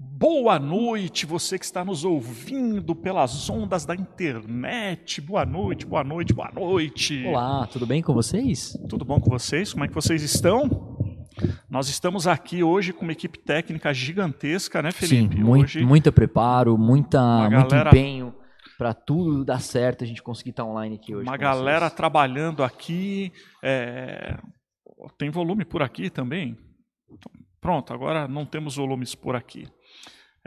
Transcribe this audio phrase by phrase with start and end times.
[0.00, 5.20] Boa noite, você que está nos ouvindo pelas ondas da internet.
[5.20, 7.24] Boa noite, boa noite, boa noite.
[7.26, 8.78] Olá, tudo bem com vocês?
[8.88, 9.72] Tudo bom com vocês?
[9.72, 10.96] Como é que vocês estão?
[11.68, 15.34] Nós estamos aqui hoje com uma equipe técnica gigantesca, né, Felipe?
[15.36, 18.32] Sim, muito, hoje, muito preparo, muita, muito galera- empenho
[18.78, 21.28] para tudo dar certo, a gente conseguir estar online aqui hoje.
[21.28, 21.92] uma galera vocês.
[21.94, 23.32] trabalhando aqui.
[23.64, 24.38] é,
[25.18, 26.56] Tem volume por aqui também?
[27.60, 29.66] Pronto, agora não temos volumes por aqui.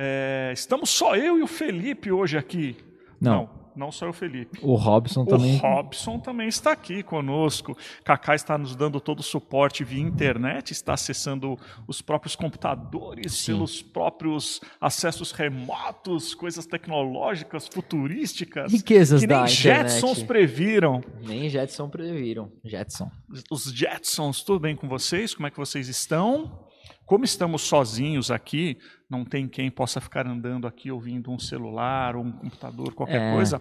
[0.04, 2.76] É, Estamos só eu e o Felipe hoje aqui.
[3.20, 3.36] Não.
[3.36, 4.58] não, não só eu o Felipe.
[4.64, 5.58] O Robson também.
[5.58, 7.78] O Robson também está aqui conosco.
[8.04, 11.56] Kaká está nos dando todo o suporte via internet, está acessando
[11.88, 13.52] os próprios computadores, Sim.
[13.54, 18.72] pelos próprios acessos remotos, coisas tecnológicas, futurísticas.
[18.72, 20.26] Riquezas que nem da Jetsons internet.
[20.28, 21.04] previram.
[21.22, 22.52] Nem Jetson previram.
[22.66, 23.12] Jetson.
[23.52, 25.36] Os Jetsons, tudo bem com vocês?
[25.36, 26.71] Como é que vocês estão?
[27.12, 28.78] Como estamos sozinhos aqui,
[29.10, 33.34] não tem quem possa ficar andando aqui ouvindo um celular ou um computador, qualquer É.
[33.34, 33.60] coisa.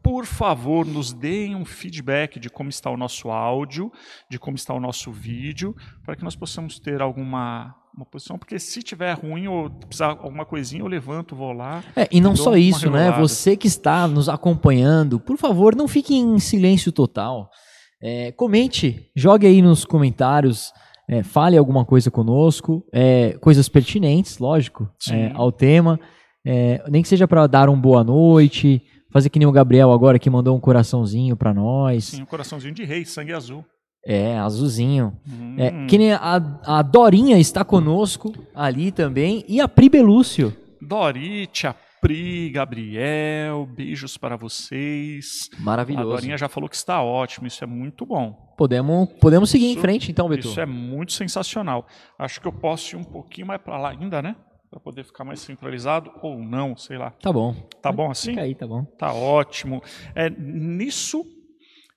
[0.00, 3.90] Por favor, nos deem um feedback de como está o nosso áudio,
[4.30, 8.38] de como está o nosso vídeo, para que nós possamos ter alguma uma posição.
[8.38, 11.82] Porque se tiver ruim ou precisar alguma coisinha, eu levanto, vou lá.
[11.96, 13.10] É, e não só isso, né?
[13.18, 17.50] Você que está nos acompanhando, por favor, não fique em silêncio total.
[18.00, 20.72] É, comente, jogue aí nos comentários,
[21.12, 26.00] é, fale alguma coisa conosco, é, coisas pertinentes, lógico, é, ao tema.
[26.44, 30.18] É, nem que seja para dar um boa noite, fazer que nem o Gabriel agora
[30.18, 32.04] que mandou um coraçãozinho para nós.
[32.04, 33.62] Sim, um coraçãozinho de rei, sangue azul.
[34.06, 35.12] É, azulzinho.
[35.28, 35.56] Hum.
[35.58, 40.56] É, que nem a, a Dorinha está conosco ali também e a Pri Belúcio.
[40.80, 45.48] Dorite, a Pri, Gabriel, beijos para vocês.
[45.56, 46.08] A Maravilhoso.
[46.08, 48.32] Dorinha já falou que está ótimo, isso é muito bom.
[48.58, 50.48] Podemos, podemos seguir em Isso- frente então, Beto.
[50.48, 51.86] Isso é muito sensacional.
[52.18, 54.34] Acho que eu posso ir um pouquinho mais para lá ainda, né?
[54.68, 57.12] Para poder ficar mais centralizado ou não, sei lá.
[57.22, 57.54] Tá bom.
[57.80, 58.30] Tá bom assim?
[58.30, 58.84] Fica aí, tá bom.
[58.84, 59.80] Tá ótimo.
[60.12, 61.24] É, nisso,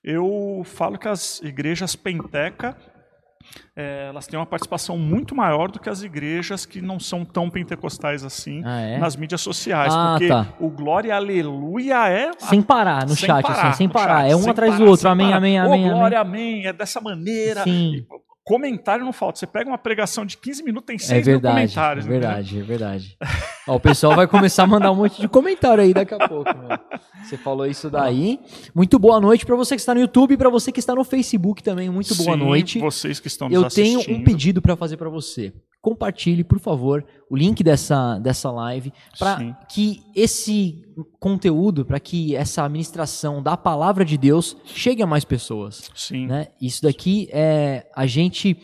[0.04, 2.78] eu falo que as igrejas penteca
[3.74, 7.48] é, elas têm uma participação muito maior do que as igrejas que não são tão
[7.50, 8.98] pentecostais assim Ah, é?
[8.98, 9.92] nas mídias sociais.
[9.94, 10.46] Ah, porque tá.
[10.60, 14.22] o Glória Aleluia é Sem parar no sem chat, parar, assim, sem parar.
[14.22, 15.08] chat, é um atrás parar, do outro.
[15.08, 15.36] Amém, parar.
[15.38, 16.54] amém, amém, glória, amém.
[16.60, 16.66] amém.
[16.66, 17.62] É dessa maneira.
[17.62, 17.94] Sim.
[17.96, 18.06] E
[18.46, 19.40] comentário não falta.
[19.40, 22.04] Você pega uma pregação de 15 minutos, tem É 6 mil verdade, é comentários.
[22.06, 22.20] entendeu?
[22.28, 23.16] verdade, é verdade.
[23.66, 26.50] Ó, o pessoal vai começar a mandar um monte de comentário aí daqui a pouco.
[27.24, 28.38] Você falou isso daí.
[28.72, 31.02] Muito boa noite para você que está no YouTube e para você que está no
[31.02, 31.90] Facebook também.
[31.90, 32.78] Muito boa Sim, noite.
[32.78, 34.20] Vocês que estão nos Eu tenho assistindo.
[34.20, 35.52] um pedido para fazer para você.
[35.86, 40.82] Compartilhe, por favor, o link dessa, dessa live para que esse
[41.20, 45.88] conteúdo, para que essa administração da palavra de Deus chegue a mais pessoas.
[45.94, 46.26] Sim.
[46.26, 46.48] né?
[46.60, 48.56] Isso daqui é a gente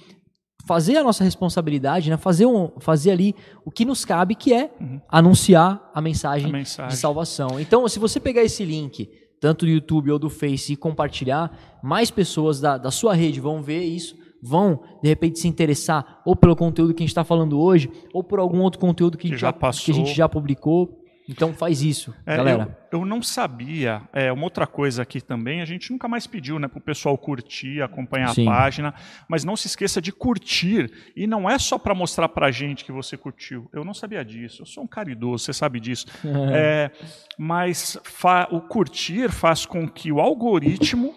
[0.66, 2.16] fazer a nossa responsabilidade, né?
[2.16, 5.00] fazer, um, fazer ali o que nos cabe, que é Uhum.
[5.08, 6.90] anunciar a mensagem, A mensagem.
[6.90, 7.60] de salvação.
[7.60, 9.08] Então, se você pegar esse link,
[9.40, 13.62] tanto do YouTube ou do Face, e compartilhar, mais pessoas da, da sua rede vão
[13.62, 17.60] ver isso, vão, de repente, se interessar ou pelo conteúdo que a gente está falando
[17.60, 19.84] hoje, ou por algum outro conteúdo que, a Que gente já já, passou.
[19.84, 20.98] que a gente já publicou.
[21.28, 22.76] Então, faz isso, É, galera.
[22.90, 24.02] Eu, eu não sabia.
[24.12, 27.16] É, uma outra coisa aqui também, a gente nunca mais pediu né, para o pessoal
[27.16, 28.46] curtir, acompanhar Sim.
[28.46, 28.94] a página,
[29.28, 30.90] mas não se esqueça de curtir.
[31.16, 33.68] E não é só para mostrar para a gente que você curtiu.
[33.72, 34.62] Eu não sabia disso.
[34.62, 36.06] Eu sou um caridoso, você sabe disso.
[36.52, 36.90] É,
[37.38, 41.14] mas fa- o curtir faz com que o algoritmo.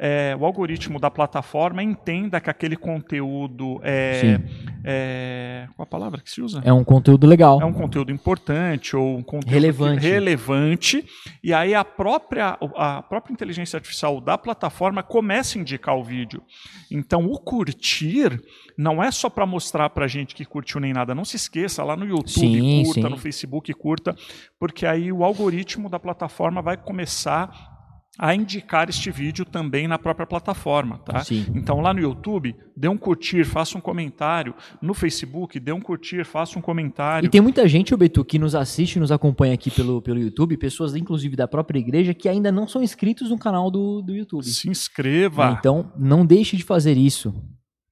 [0.00, 4.40] É, o algoritmo da plataforma entenda que aquele conteúdo é,
[4.84, 5.68] é.
[5.74, 6.60] Qual a palavra que se usa?
[6.64, 7.60] É um conteúdo legal.
[7.60, 10.06] é um conteúdo importante ou um conteúdo Relevante.
[10.06, 11.04] relevante
[11.42, 16.42] e aí a própria a própria inteligência artificial da plataforma começa a indicar o vídeo.
[16.90, 18.40] Então o curtir
[18.76, 21.12] não é só para mostrar para gente que curtiu nem nada.
[21.12, 23.08] Não se esqueça lá no YouTube Sim, curta, sim.
[23.08, 24.14] no Facebook curta,
[24.60, 27.77] porque aí o algoritmo da plataforma vai começar
[28.18, 31.22] a indicar este vídeo também na própria plataforma, tá?
[31.22, 31.46] Sim.
[31.54, 34.54] Então lá no YouTube, dê um curtir, faça um comentário.
[34.82, 37.26] No Facebook, dê um curtir, faça um comentário.
[37.26, 40.56] E tem muita gente, Betu, que nos assiste e nos acompanha aqui pelo, pelo YouTube,
[40.56, 44.44] pessoas inclusive da própria igreja, que ainda não são inscritos no canal do, do YouTube.
[44.44, 47.32] Se inscreva, Então, não deixe de fazer isso.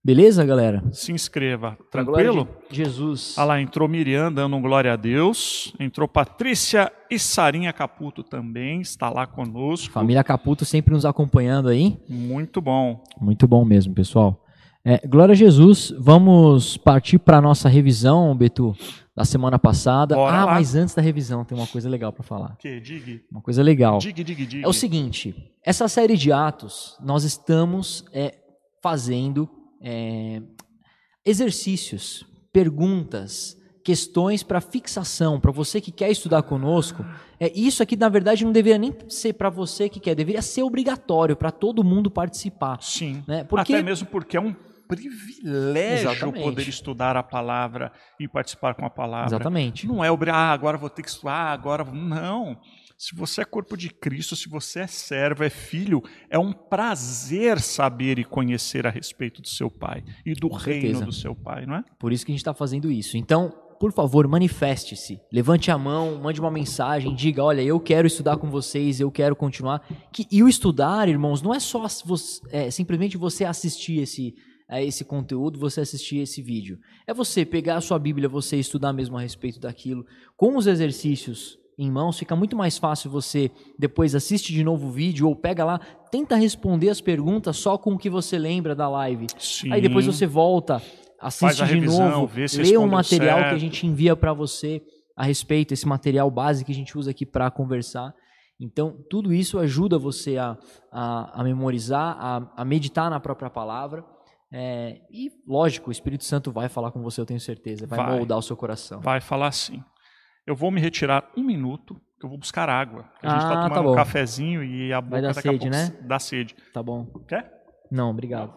[0.06, 0.84] Beleza, galera?
[0.92, 1.76] se inscreva.
[1.90, 2.46] Tranquilo?
[2.70, 3.34] Jesus.
[3.36, 5.74] Ah lá, entrou Miriam dando um glória a Deus.
[5.80, 9.92] Entrou Patrícia e Sarinha Caputo também, está lá conosco.
[9.92, 11.98] Família Caputo sempre nos acompanhando aí.
[12.08, 13.02] Muito bom.
[13.20, 14.44] Muito bom mesmo, pessoal.
[14.84, 15.92] É, glória a Jesus.
[15.98, 18.76] Vamos partir para nossa revisão, Betu,
[19.12, 20.14] da semana passada.
[20.14, 20.54] Bora ah, lá.
[20.54, 22.54] mas antes da revisão, tem uma coisa legal para falar.
[22.60, 23.98] Que dig, Uma coisa legal.
[23.98, 24.62] dig, dig, dig.
[24.62, 28.36] É o seguinte, essa série de atos, nós estamos é,
[28.80, 29.50] fazendo
[29.82, 30.42] é,
[31.24, 33.56] exercícios, perguntas
[33.86, 37.06] questões para fixação, para você que quer estudar conosco.
[37.38, 40.64] É isso aqui na verdade não deveria nem ser para você que quer, deveria ser
[40.64, 42.82] obrigatório para todo mundo participar.
[42.82, 43.22] Sim.
[43.28, 43.44] Né?
[43.44, 44.52] Porque Até mesmo porque é um
[44.88, 46.42] privilégio Exatamente.
[46.42, 49.28] poder estudar a palavra e participar com a palavra.
[49.28, 49.86] Exatamente.
[49.86, 51.84] Não é obrigado, ah, agora vou ter que estudar, agora.
[51.84, 52.58] vou-" Não.
[52.98, 57.60] Se você é corpo de Cristo, se você é servo, é filho, é um prazer
[57.60, 61.04] saber e conhecer a respeito do seu pai e do reino certeza.
[61.04, 61.84] do seu pai, não é?
[61.98, 63.18] Por isso que a gente está fazendo isso.
[63.18, 65.20] Então, por favor, manifeste-se.
[65.30, 69.36] Levante a mão, mande uma mensagem, diga: olha, eu quero estudar com vocês, eu quero
[69.36, 69.86] continuar.
[70.10, 74.34] Que, e o estudar, irmãos, não é só você- é, simplesmente você assistir esse,
[74.66, 76.78] a esse conteúdo, você assistir esse vídeo.
[77.06, 80.06] É você pegar a sua Bíblia, você estudar mesmo a respeito daquilo.
[80.34, 84.90] Com os exercícios em mãos, fica muito mais fácil você depois assiste de novo o
[84.90, 85.78] vídeo ou pega lá,
[86.10, 89.26] tenta responder as perguntas só com o que você lembra da live.
[89.38, 89.72] Sim.
[89.72, 90.80] Aí depois você volta,
[91.20, 93.60] assiste de novo, lê um material que a certo.
[93.60, 94.82] gente envia para você
[95.14, 98.14] a respeito, esse material base que a gente usa aqui para conversar.
[98.58, 100.56] Então, tudo isso ajuda você a,
[100.90, 104.04] a, a memorizar, a, a meditar na própria palavra.
[104.52, 108.16] É, e, lógico, o Espírito Santo vai falar com você, eu tenho certeza, vai, Vai.
[108.16, 109.00] moldar o seu coração.
[109.00, 109.82] Vai falar assim.
[110.46, 113.04] Eu vou me retirar um minuto, que eu vou buscar água.
[113.22, 113.92] A gente Ah, tá tá tomando bom.
[113.92, 115.92] um cafezinho e a boca dar daqui a sede, pouco né?
[116.02, 116.54] dá sede.
[116.72, 117.06] Tá bom?
[117.26, 117.50] Quer?
[117.90, 118.52] Não, obrigado.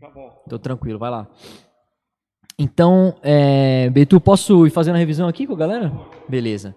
[0.00, 0.42] Tá bom.
[0.48, 1.26] Tô tranquilo, vai lá.
[2.58, 5.92] Então, é, Betu, posso ir fazendo a revisão aqui com a galera?
[6.28, 6.74] Beleza.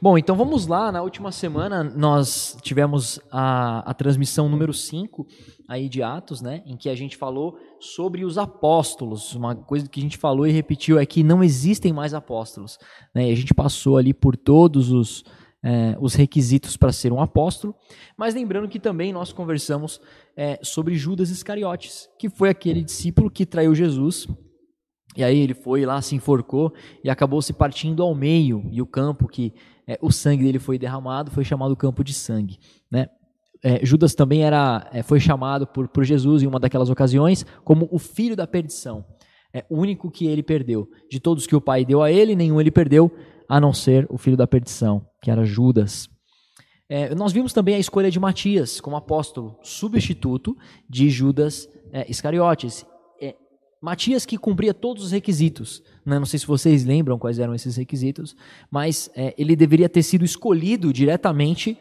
[0.00, 0.92] Bom, então vamos lá.
[0.92, 5.26] Na última semana nós tivemos a, a transmissão número 5
[5.68, 6.62] aí de Atos, né?
[6.64, 9.34] Em que a gente falou sobre os apóstolos.
[9.34, 12.78] Uma coisa que a gente falou e repetiu é que não existem mais apóstolos.
[13.14, 13.28] Né?
[13.28, 15.24] E a gente passou ali por todos os,
[15.62, 17.74] é, os requisitos para ser um apóstolo.
[18.16, 20.00] Mas lembrando que também nós conversamos
[20.36, 24.28] é, sobre Judas Iscariotes, que foi aquele discípulo que traiu Jesus.
[25.16, 26.72] E aí ele foi lá, se enforcou
[27.02, 28.68] e acabou se partindo ao meio.
[28.70, 29.52] E o campo que
[29.86, 32.58] é, o sangue dele foi derramado foi chamado campo de sangue.
[32.90, 33.08] Né?
[33.66, 37.88] É, Judas também era, é, foi chamado por, por Jesus em uma daquelas ocasiões como
[37.90, 39.04] o filho da perdição.
[39.52, 40.88] É o único que ele perdeu.
[41.10, 43.10] De todos que o pai deu a ele, nenhum ele perdeu,
[43.48, 46.08] a não ser o filho da perdição, que era Judas.
[46.88, 50.56] É, nós vimos também a escolha de Matias como apóstolo substituto
[50.88, 52.86] de Judas é, Iscariotes.
[53.20, 53.34] É,
[53.82, 55.82] Matias que cumpria todos os requisitos.
[56.04, 56.20] né?
[56.20, 58.36] Não sei se vocês lembram quais eram esses requisitos,
[58.70, 61.76] mas é, ele deveria ter sido escolhido diretamente.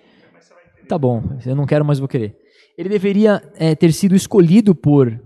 [0.88, 2.38] Tá bom, eu não quero, mas vou querer.
[2.78, 5.20] Ele deveria é, ter sido escolhido por,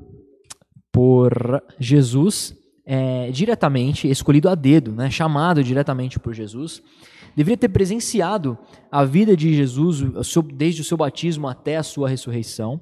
[0.92, 5.10] por Jesus é, diretamente, escolhido a dedo, né?
[5.10, 6.82] chamado diretamente por Jesus.
[7.36, 8.58] Deveria ter presenciado
[8.92, 10.02] a vida de Jesus
[10.54, 12.82] desde o seu batismo até a sua ressurreição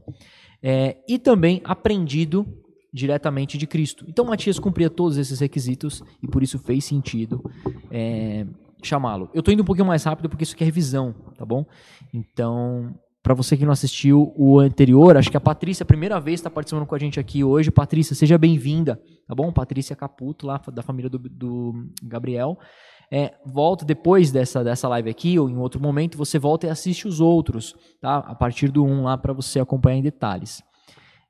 [0.62, 2.46] é, e também aprendido
[2.93, 4.05] diretamente de Cristo.
[4.07, 7.43] Então Matias cumpria todos esses requisitos e por isso fez sentido
[7.91, 8.46] é,
[8.84, 9.29] chamá-lo.
[9.34, 11.65] Eu estou indo um pouquinho mais rápido porque isso aqui é revisão, tá bom?
[12.13, 12.93] Então,
[13.27, 16.50] para você que não assistiu o anterior, acho que a Patrícia, a primeira vez, está
[16.50, 17.69] participando com a gente aqui hoje.
[17.69, 19.51] Patrícia, seja bem-vinda, tá bom?
[19.51, 22.57] Patrícia Caputo, lá da família do, do Gabriel.
[23.12, 27.07] É, volta depois dessa, dessa live aqui, ou em outro momento, você volta e assiste
[27.07, 28.17] os outros, tá?
[28.17, 30.62] A partir do 1 lá, para você acompanhar em detalhes.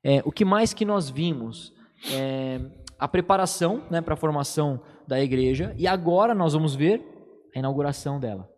[0.02, 1.72] É, o que mais que nós vimos?
[2.12, 2.60] É,
[2.98, 7.17] a preparação né, para a formação da igreja, e agora nós vamos ver
[7.54, 8.48] a inauguração dela.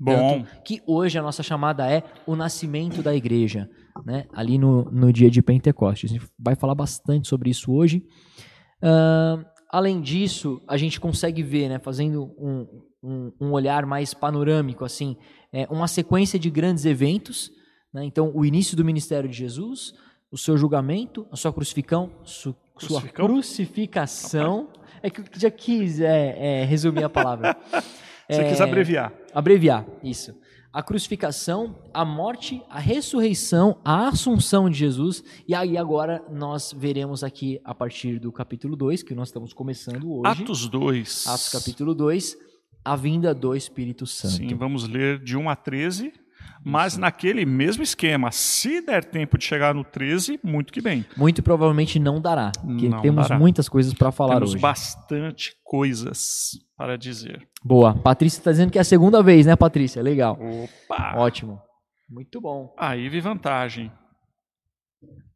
[0.00, 3.68] Bom, Tanto que hoje a nossa chamada é o nascimento da igreja,
[4.06, 4.26] né?
[4.32, 6.10] ali no, no dia de Pentecostes.
[6.10, 8.04] A gente vai falar bastante sobre isso hoje.
[8.82, 12.66] Ah, além disso, a gente consegue ver, né, fazendo um,
[13.02, 15.16] um, um olhar mais panorâmico, assim,
[15.52, 17.50] é, uma sequência de grandes eventos.
[17.92, 18.04] Né?
[18.04, 19.92] Então, o início do ministério de Jesus,
[20.30, 24.68] o seu julgamento, a sua crucificão, su, sua crucificação.
[25.02, 27.56] É que eu já quis é, é, resumir a palavra.
[28.28, 29.12] você É, quis abreviar.
[29.34, 30.34] Abreviar, isso.
[30.70, 35.24] A crucificação, a morte, a ressurreição, a assunção de Jesus.
[35.48, 40.12] E aí agora nós veremos aqui a partir do capítulo 2, que nós estamos começando
[40.12, 40.42] hoje.
[40.42, 41.26] Atos 2.
[41.26, 42.36] Atos capítulo 2,
[42.84, 44.34] a vinda do Espírito Santo.
[44.34, 46.12] Sim, vamos ler de 1 a 13,
[46.62, 48.30] mas naquele mesmo esquema.
[48.30, 51.04] Se der tempo de chegar no 13, muito que bem.
[51.16, 53.38] Muito provavelmente não dará, porque Não temos dará.
[53.38, 54.60] muitas coisas para falar Temos hoje.
[54.62, 57.46] bastante coisas para dizer.
[57.62, 57.92] Boa.
[57.92, 60.00] Patrícia está dizendo que é a segunda vez, né, Patrícia?
[60.00, 60.38] Legal.
[60.40, 61.14] Opa!
[61.16, 61.60] Ótimo.
[62.08, 62.72] Muito bom.
[62.78, 63.90] Aí vi vantagem.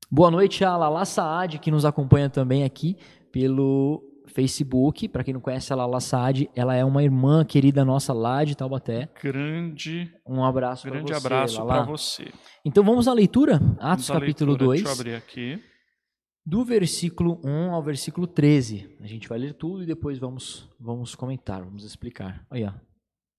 [0.08, 2.96] Boa noite a Lala Saad, que nos acompanha também aqui
[3.32, 5.08] pelo Facebook.
[5.08, 8.56] Para quem não conhece a Lala Saad, ela é uma irmã querida nossa lá de
[8.56, 9.08] Taubaté.
[9.20, 11.82] Grande, Um abraço para grande você, abraço Lala.
[11.82, 12.30] para você.
[12.64, 14.66] Então vamos à leitura, Atos Vamos capítulo leitura.
[14.68, 14.82] 2.
[14.82, 15.71] Deixa eu abrir aqui.
[16.44, 18.96] Do versículo 1 ao versículo 13.
[19.00, 22.46] A gente vai ler tudo e depois vamos, vamos comentar, vamos explicar.
[22.50, 22.70] Olha,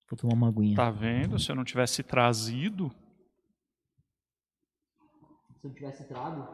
[0.10, 0.76] vou tomar uma aguinha.
[0.76, 1.38] Tá vendo?
[1.38, 2.90] Se eu não tivesse trazido.
[5.60, 6.48] Se eu não tivesse trago.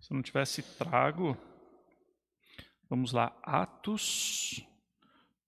[0.00, 1.36] Se eu não tivesse trago.
[2.88, 4.66] Vamos lá, Atos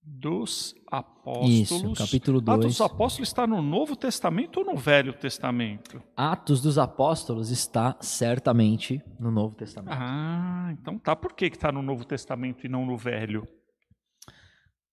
[0.03, 1.51] dos Apóstolos.
[1.51, 2.59] Isso, capítulo 2.
[2.59, 6.03] Atos dos Apóstolos está no Novo Testamento ou no Velho Testamento?
[6.17, 9.97] Atos dos Apóstolos está certamente no Novo Testamento.
[9.99, 11.15] Ah, então tá.
[11.15, 13.47] Por que está no Novo Testamento e não no Velho?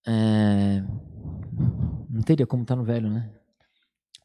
[0.07, 0.83] É...
[2.09, 3.29] Não teria como estar tá no Velho, né?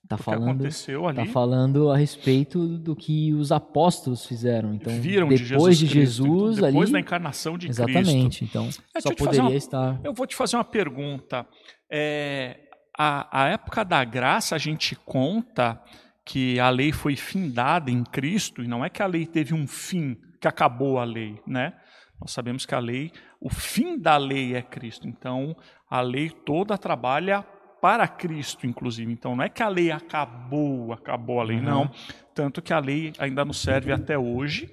[0.07, 1.17] Tá falando, aconteceu ali.
[1.17, 4.75] Tá falando a respeito do que os apóstolos fizeram.
[4.75, 8.39] Então, Viram depois de Jesus, de Jesus então, depois ali, da encarnação de exatamente.
[8.41, 8.45] Cristo.
[8.45, 9.99] Então, É, só poderia uma- estar.
[10.05, 11.47] Eu vou te fazer uma pergunta.
[11.91, 12.61] É,
[12.97, 15.81] a, a época da graça, a gente conta
[16.25, 19.67] que a lei foi findada em Cristo, e não é que a lei teve um
[19.67, 21.73] fim, que acabou a lei, né?
[22.21, 25.09] Nós sabemos que a lei, o fim da lei é Cristo.
[25.09, 25.57] Então,
[25.91, 27.45] a lei toda trabalha
[27.85, 29.13] para Cristo, inclusive.
[29.13, 31.63] Então, não é que a lei acabou, acabou a lei, Uhum.
[31.65, 31.91] não.
[32.35, 34.71] Tanto que a lei ainda nos serve até hoje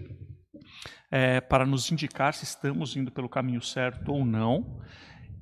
[1.11, 4.79] é, para nos indicar se estamos indo pelo caminho certo ou não.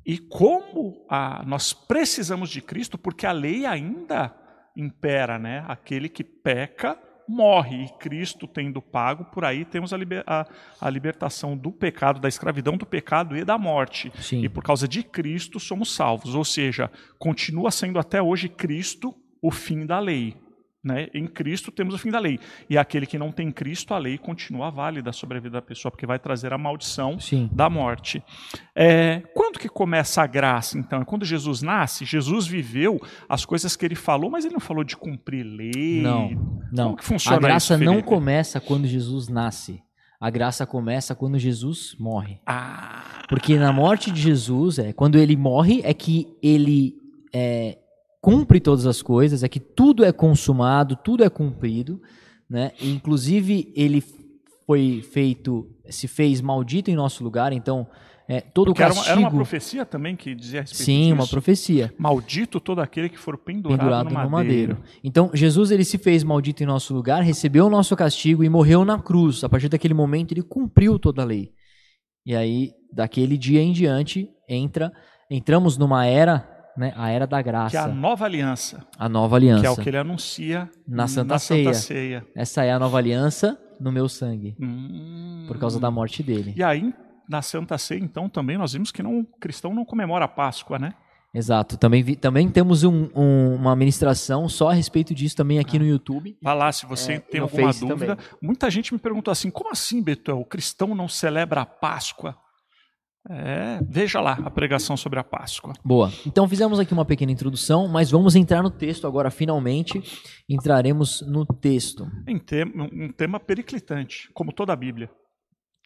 [0.04, 4.36] E como a- nós precisamos de Cristo, porque a lei ainda
[4.76, 5.64] impera, né?
[5.68, 6.98] Aquele que peca
[7.30, 10.48] morre, e Cristo tendo pago, por aí temos a, liber- a-
[10.82, 14.12] a libertação do pecado, da escravidão do pecado e da morte.
[14.20, 14.44] Sim.
[14.44, 16.34] E por causa de Cristo somos salvos.
[16.34, 20.36] Ou seja, continua sendo até hoje Cristo o fim da lei.
[20.82, 21.08] Né?
[21.14, 22.40] Em Cristo temos o fim da lei.
[22.70, 25.92] E aquele que não tem Cristo, a lei continua válida sobre a vida da pessoa,
[25.92, 27.50] porque vai trazer a maldição Sim.
[27.52, 28.24] da morte.
[28.74, 31.02] É, quando que começa a graça, então?
[31.02, 32.06] É quando Jesus nasce?
[32.06, 36.02] Jesus viveu as coisas que ele falou, mas ele não falou de cumprir lei.
[36.02, 36.30] Não,
[36.72, 36.84] não.
[36.86, 39.84] Como que funciona A graça isso, não começa quando Jesus nasce.
[40.20, 42.40] A graça começa quando Jesus morre.
[42.46, 46.96] Ah, Porque na morte de Jesus, é quando ele morre, é que ele
[47.34, 47.78] é,
[48.22, 52.02] cumpre todas as coisas, é que tudo é consumado, tudo é cumprido,
[52.50, 52.72] né?
[52.82, 54.04] Inclusive ele
[54.66, 57.88] foi feito, se fez maldito em nosso lugar, então
[58.32, 59.20] é, todo porque o era uma, castigo.
[59.20, 61.32] era uma profecia também que dizia a respeito sim, uma disso?
[61.32, 61.92] profecia.
[61.98, 64.76] Maldito todo aquele que for pendurado, pendurado no, no madeiro.
[64.76, 65.00] madeiro.
[65.04, 68.86] Então, Jesus ele se fez maldito em nosso lugar, recebeu o nosso castigo e morreu
[68.86, 69.44] na cruz.
[69.44, 71.52] A partir daquele momento ele cumpriu toda a lei.
[72.24, 74.92] E aí, daquele dia em diante, entra,
[75.32, 76.48] entramos numa era,
[76.80, 79.62] né, a era da graça, Que é a nova aliança, a nova aliança.
[79.62, 81.74] que é o que ele anuncia Na Santa Ceia.
[81.74, 82.26] Ceia.
[82.34, 85.46] Essa é a nova aliança no meu sangue, Hum.
[85.48, 86.54] por causa da morte dele.
[86.56, 86.94] E aí,
[87.28, 90.80] na Santa Ceia, então, também nós vimos que não, o cristão não comemora a Páscoa,
[90.80, 90.94] né?
[91.32, 91.78] Exato.
[91.78, 95.80] Também, vi- também temos um- um- uma ministração só a respeito disso também aqui Ah.
[95.80, 96.36] no YouTube.
[96.42, 98.18] Vá lá, se você É, tem alguma Face dúvida.
[98.42, 100.40] Muita gente me perguntou assim: como assim, Betuel?
[100.40, 102.36] O cristão não celebra a Páscoa?
[103.32, 105.74] É, veja lá a pregação sobre a Páscoa.
[105.86, 106.12] Boa.
[106.26, 110.02] Então fizemos aqui uma pequena introdução, mas vamos entrar no texto agora, finalmente.
[110.50, 115.10] Entraremos no texto, Em tema, um tema periclitante, como toda a Bíblia.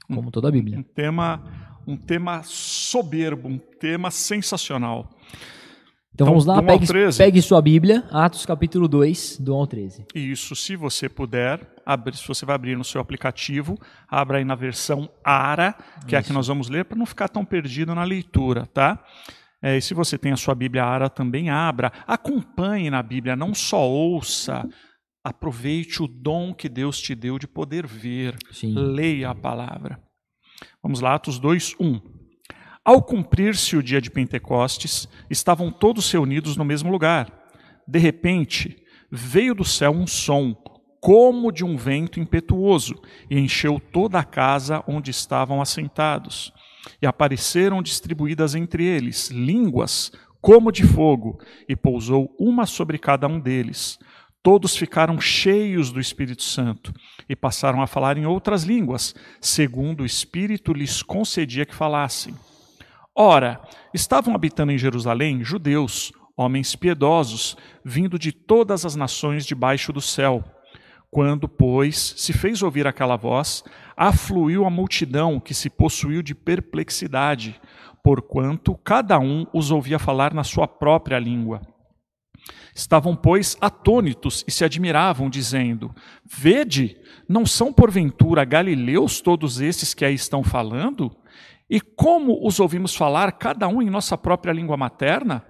[0.07, 0.79] como toda a Bíblia.
[0.79, 1.43] Um tema,
[1.85, 5.09] um tema soberbo, um tema sensacional.
[6.13, 7.17] Então, Então, vamos lá, do 1 ao pegue, 13.
[7.17, 10.05] pegue sua Bíblia, Atos capítulo 2, do 1 ao 13.
[10.13, 13.77] E isso, se você puder, abrir, se você vai abrir no seu aplicativo,
[14.07, 15.75] abra aí na versão ARA,
[16.07, 16.33] que é a que Isso.
[16.33, 19.03] nós vamos ler, para não ficar tão perdido na leitura, tá?
[19.59, 21.91] É, e se você tem a sua Bíblia ARA, também abra.
[22.05, 24.67] Acompanhe na Bíblia, não só ouça.
[25.23, 28.35] Aproveite o dom que Deus te deu de poder ver.
[28.51, 28.73] Sim.
[28.75, 29.99] Leia a palavra.
[30.81, 31.99] Vamos lá, Atos 2, 1.
[32.85, 37.31] Ao cumprir-se o dia de Pentecostes, estavam todos reunidos no mesmo lugar.
[37.87, 38.75] De repente,
[39.09, 40.53] veio do céu um som,
[40.99, 46.51] como de um vento impetuoso, e encheu toda a casa onde estavam assentados.
[47.01, 50.11] E apareceram distribuídas entre eles línguas
[50.41, 53.97] como de fogo, e pousou uma sobre cada um deles.
[54.41, 56.93] Todos ficaram cheios do Espírito Santo
[57.29, 62.35] e passaram a falar em outras línguas, segundo o Espírito lhes concedia que falassem.
[63.15, 63.61] Ora,
[63.93, 67.55] estavam habitando em Jerusalém judeus, homens piedosos,
[67.85, 70.43] vindo de todas as nações debaixo do céu.
[71.11, 73.63] Quando, pois, se fez ouvir aquela voz,
[73.95, 77.61] afluiu a multidão que se possuiu de perplexidade,
[78.03, 81.61] porquanto cada um os ouvia falar na sua própria língua.
[82.73, 85.93] Estavam, pois, atônitos e se admiravam, dizendo:
[86.25, 86.97] Vede,
[87.29, 91.15] não são porventura galileus todos esses que aí estão falando?
[91.69, 95.43] E como os ouvimos falar, cada um em nossa própria língua materna?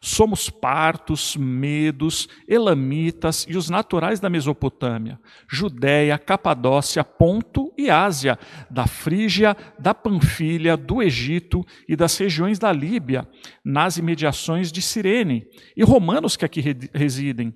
[0.00, 5.18] Somos partos, medos, elamitas e os naturais da Mesopotâmia,
[5.50, 8.38] Judéia, Capadócia, Ponto e Ásia,
[8.70, 13.28] da Frígia, da Panfilha, do Egito e das regiões da Líbia,
[13.64, 15.46] nas imediações de Cirene,
[15.76, 16.62] e romanos que aqui
[16.94, 17.52] residem,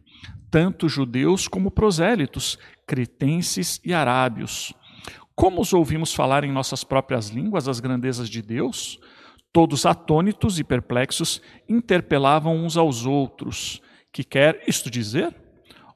[0.50, 4.74] tanto judeus como prosélitos, cretenses e arábios.
[5.34, 8.98] Como os ouvimos falar em nossas próprias línguas as grandezas de Deus?
[9.52, 13.80] Todos atônitos e perplexos interpelavam uns aos outros.
[14.12, 15.34] Que quer isto dizer?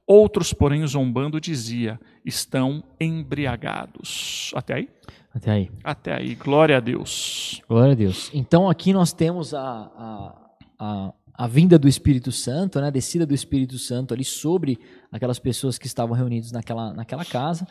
[0.06, 4.52] Outros, porém, zombando, dizia: estão embriagados.
[4.54, 4.88] Até aí?
[5.34, 5.70] Até aí.
[5.84, 6.34] Até aí.
[6.34, 7.60] Glória a Deus.
[7.68, 8.30] Glória a Deus.
[8.32, 10.34] Então aqui nós temos a, a,
[10.78, 14.78] a, a vinda do Espírito Santo, né, a descida do Espírito Santo ali sobre
[15.12, 17.66] aquelas pessoas que estavam reunidas naquela, naquela casa.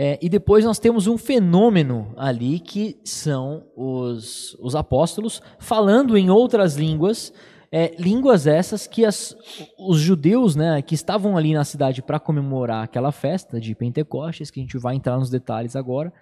[0.00, 6.30] É, e depois nós temos um fenômeno ali que são os, os apóstolos falando em
[6.30, 7.32] outras línguas,
[7.72, 9.36] é, línguas essas que as,
[9.76, 14.60] os judeus né, que estavam ali na cidade para comemorar aquela festa de Pentecostes, que
[14.60, 16.12] a gente vai entrar nos detalhes agora,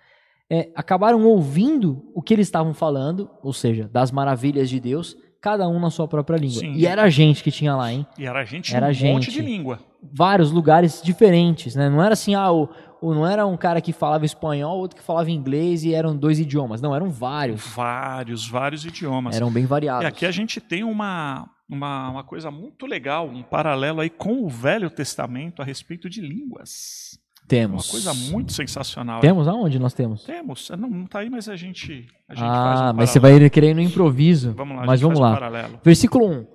[0.50, 5.68] é, acabaram ouvindo o que eles estavam falando, ou seja, das maravilhas de Deus, cada
[5.68, 6.60] um na sua própria língua.
[6.60, 6.72] Sim.
[6.72, 8.06] E era a gente que tinha lá, hein?
[8.18, 9.12] E era gente Era um gente.
[9.12, 9.78] monte de língua.
[10.02, 11.88] Vários lugares diferentes, né?
[11.88, 12.68] Não era assim, ah, o-
[13.02, 16.80] não era um cara que falava espanhol, outro que falava inglês e eram dois idiomas.
[16.80, 17.66] Não, eram vários.
[17.74, 19.36] Vários, vários idiomas.
[19.36, 20.04] Eram bem variados.
[20.04, 24.42] E aqui a gente tem uma, uma, uma coisa muito legal, um paralelo aí com
[24.44, 27.18] o Velho Testamento a respeito de línguas.
[27.42, 27.90] Uma Temos.
[27.90, 29.20] coisa muito sensacional.
[29.20, 29.46] Temos?
[29.46, 30.24] Aonde nós temos?
[30.24, 30.68] Temos.
[30.70, 33.48] Não, não tá aí, mas a gente, a gente faz Ah, um mas você vai
[33.50, 34.52] querer ir no improviso.
[34.52, 35.32] Vamos lá, mas vamos um lá.
[35.34, 35.78] paralelo.
[35.84, 36.46] Versículo 1.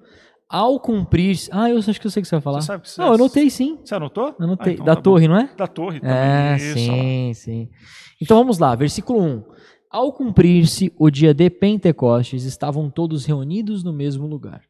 [0.51, 1.37] Ao cumprir.
[1.51, 2.61] Ah, eu acho que eu sei o que você vai falar.
[2.61, 3.79] Você sabe que você- Não, eu anotei sim.
[3.83, 4.35] Você anotou?
[4.37, 4.71] Eu anotei.
[4.71, 5.03] Ah, então da tá bom.
[5.03, 5.49] torre, não é?
[5.55, 6.15] Da torre também.
[6.15, 7.69] É, isso, sim, sim.
[8.21, 9.43] Então vamos lá, versículo 1.
[9.89, 14.61] Ao cumprir-se o dia de Pentecostes, estavam todos reunidos no mesmo lugar.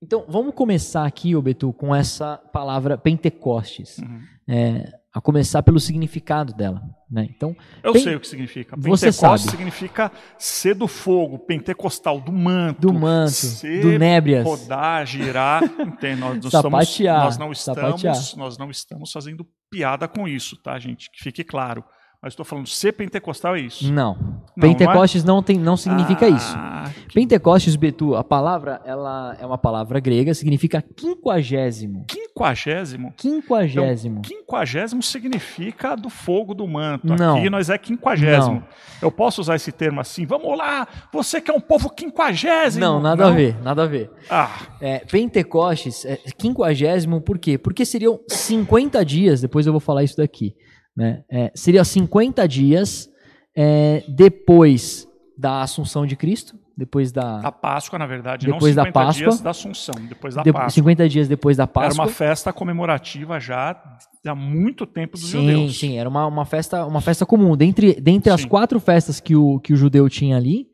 [0.00, 3.98] Então vamos começar aqui, ô Betu, com essa palavra Pentecostes.
[3.98, 4.20] Uhum.
[4.48, 6.82] É, a começar pelo significado dela.
[7.10, 7.26] Né?
[7.30, 8.76] Então, Eu Pen- sei o que significa.
[8.76, 9.56] Você Pentecostes sabe.
[9.56, 12.80] significa ser do fogo, pentecostal, do manto.
[12.82, 14.44] do manto, ser, do nébrias.
[14.44, 16.20] rodar, girar, entende?
[16.20, 18.14] Nós, não estamos, Sapatear, nós não estamos, sapatear.
[18.36, 21.10] nós não estamos fazendo piada com isso, tá, gente?
[21.10, 21.82] Que fique claro.
[22.20, 23.92] Mas estou falando ser pentecostal é isso.
[23.92, 24.42] Não.
[24.60, 26.52] Pentecostes não, tem, não significa isso.
[26.56, 32.04] Ah, Pentecostes, Betu, a palavra ela é uma palavra grega, significa quinquagésimo.
[32.08, 33.12] Quinquagésimo.
[33.16, 34.22] Quinquagésimo.
[34.22, 37.06] Quinquagésimo significa do fogo do manto.
[37.14, 37.38] Não.
[37.38, 38.56] Aqui nós é quinquagésimo.
[38.56, 38.64] Não.
[39.00, 40.26] Eu posso usar esse termo assim?
[40.26, 42.84] Vamos lá, você que é um povo quinquagésimo.
[42.84, 44.10] Não, nada a ver, nada a ver.
[44.28, 44.50] Ah,
[44.80, 47.56] É, Pentecostes, é, quinquagésimo, por quê?
[47.56, 50.56] Porque seriam 50 dias, depois eu vou falar isso daqui,
[50.98, 51.22] né?
[51.30, 53.08] É, seriam 50 dias
[53.56, 55.06] é, depois
[55.36, 57.38] da Assunção de Cristo, depois da...
[57.40, 59.24] a Páscoa, na verdade, Depois da não 50 Páscoa.
[59.28, 60.70] dias da Assunção, depois da de- Páscoa.
[60.70, 62.04] 50 dias depois da Era Páscoa.
[62.04, 63.80] uma festa comemorativa já
[64.26, 65.78] há muito tempo dos sim, judeus.
[65.78, 67.56] sim, era uma, uma, festa, uma festa comum.
[67.56, 68.48] Dentre, dentre as Sim.
[68.48, 70.66] quatro festas que o, que o judeu tinha ali,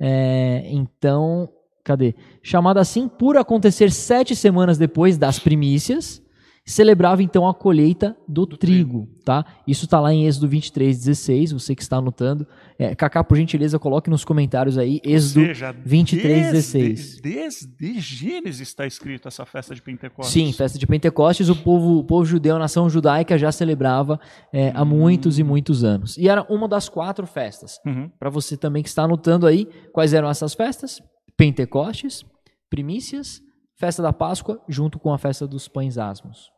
[0.00, 1.48] é, então,
[1.84, 2.14] cadê?
[2.42, 6.22] Chamada assim por acontecer sete semanas depois das primícias,
[6.64, 9.44] celebrava então a colheita do, trigo, tá?
[9.66, 12.46] Isso tá lá em Êxodo 23, 16, você que está anotando.
[12.78, 17.20] É, Cacá, por gentileza, coloque nos comentários aí, Ou Êxodo seja, 23, desde, 16.
[17.20, 20.32] Desde Gênesis está escrito essa festa de Pentecostes.
[20.32, 24.20] Sim, festa de Pentecostes, o povo, o povo judeu, a nação judaica já celebrava
[24.52, 26.16] é, há muitos e muitos anos.
[26.16, 27.80] E era uma das quatro festas.
[27.84, 28.08] Uhum.
[28.18, 31.02] Para você também que está anotando aí, quais eram essas festas?
[31.36, 32.24] Pentecostes,
[32.70, 33.42] primícias,
[33.78, 36.50] festa da Páscoa, junto com a festa dos pães asmos.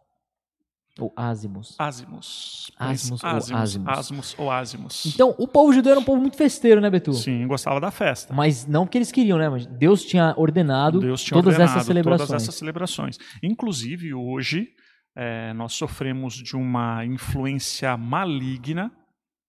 [0.98, 1.74] Ou ázimos.
[1.76, 2.70] Ázimos.
[2.78, 3.88] Ázimos ou ázimos.
[3.88, 4.34] ázimos.
[4.38, 5.06] Ou ázimos.
[5.06, 7.12] Então, o povo judeu era um povo muito festeiro, né, Betu?
[7.14, 8.32] Sim, gostava da festa.
[8.32, 9.48] Mas não porque eles queriam, né?
[9.48, 12.28] Mas Deus tinha ordenado Deus tinha todas ordenado essas celebrações.
[12.28, 13.18] Todas essas celebrações.
[13.42, 14.68] Inclusive, hoje,
[15.16, 18.92] eh, nós sofremos de uma influência maligna.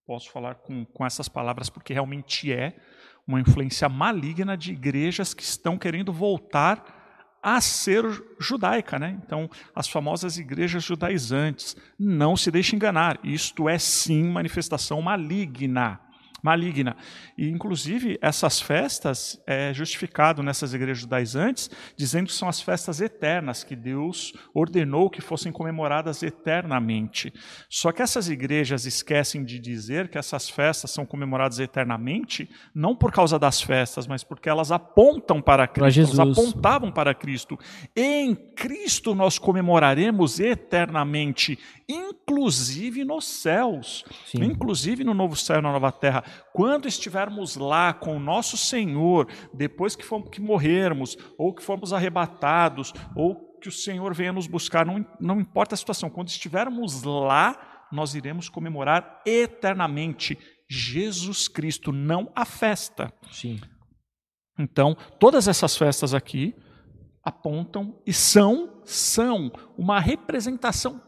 [0.08, 2.76] Posso falar com, com essas palavras porque realmente é
[3.28, 7.05] uma influência maligna de igrejas que estão querendo voltar
[7.46, 8.04] a ser
[8.40, 9.20] judaica, né?
[9.24, 11.78] Então, as famosas igrejas judaizantes.
[11.98, 13.20] Não se deixe enganar.
[13.24, 16.00] Isto é sim manifestação maligna
[16.46, 16.96] maligna.
[17.36, 23.64] E, inclusive, essas festas é justificado nessas igrejas judaizantes, dizendo que são as festas eternas,
[23.64, 27.34] que Deus ordenou que fossem comemoradas eternamente.
[27.68, 33.12] Só que essas igrejas esquecem de dizer que essas festas são comemoradas eternamente, não por
[33.12, 37.58] causa das festas, mas porque elas apontam para Cristo, elas apontavam para Cristo.
[37.96, 41.58] Em Cristo nós comemoraremos eternamente,
[41.90, 44.44] inclusive nos céus, Sim.
[44.44, 46.24] inclusive no novo céu e na nova terra.
[46.54, 51.94] Quando estivermos lá com o nosso Senhor, depois que, fomos, que morrermos, ou que fomos
[51.94, 57.04] arrebatados, ou que o Senhor venha nos buscar, não, não importa a situação, quando estivermos
[57.04, 60.38] lá, nós iremos comemorar eternamente
[60.70, 63.14] Jesus Cristo, não a festa.
[63.32, 63.60] Sim.
[64.58, 66.56] Então, todas essas festas aqui
[67.24, 71.02] apontam e são são uma representação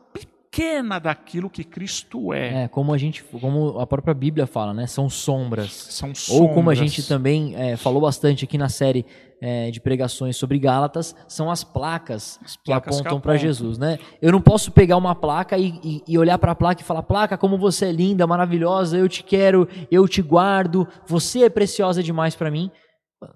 [0.57, 2.63] pequena daquilo que Cristo é.
[2.63, 4.87] É, como a gente, como a própria Bíblia fala, né?
[4.87, 5.71] São sombras.
[5.71, 6.29] São sombras.
[6.49, 9.05] Ou como a gente também é, falou bastante aqui na série
[9.39, 13.47] é, de pregações sobre Gálatas, são as placas, As que placas apontam que para apontam.
[13.47, 13.99] Jesus, né?
[14.19, 17.03] Eu não posso pegar uma placa e, e- e olhar para a placa e falar:
[17.03, 22.01] placa, como você é linda, maravilhosa, eu te quero, eu te guardo, você é preciosa
[22.01, 22.71] demais para mim.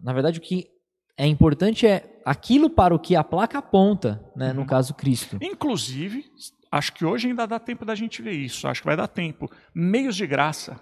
[0.01, 0.65] Na verdade, o que
[1.17, 4.49] é importante é aquilo para o que a placa aponta, né?
[4.49, 4.55] Uhum.
[4.62, 5.38] No caso, Cristo.
[5.39, 6.25] Inclusive,
[6.71, 8.67] acho que hoje ainda dá tempo da gente ver isso.
[8.67, 9.51] Acho que vai dar tempo.
[9.75, 10.79] Meios de graça.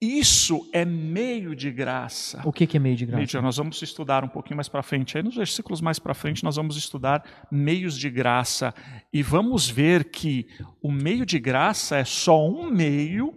[0.00, 2.40] Isso é meio de graça.
[2.44, 3.16] O que, é meio de graça?
[3.16, 5.16] Meio de- nós vamos estudar um pouquinho mais para frente.
[5.16, 8.72] Aí nos versículos mais para frente nós vamos estudar meios de graça
[9.12, 10.46] e vamos ver que
[10.80, 13.34] o meio de graça é só um meio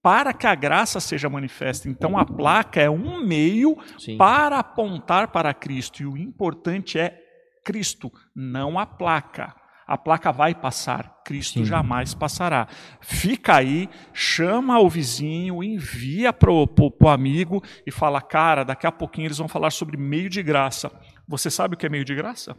[0.00, 1.88] para que a graça seja manifesta.
[1.88, 4.16] Então a placa é um meio Sim.
[4.16, 7.18] para apontar para Cristo e o importante é
[7.64, 9.52] Cristo, não a placa.
[9.86, 11.64] A placa vai passar, Cristo Sim.
[11.64, 12.66] jamais passará.
[13.00, 19.26] Fica aí, chama o vizinho, envia para o amigo e fala: cara, daqui a pouquinho
[19.26, 20.90] eles vão falar sobre meio de graça.
[21.28, 22.56] Você sabe o que é meio de graça?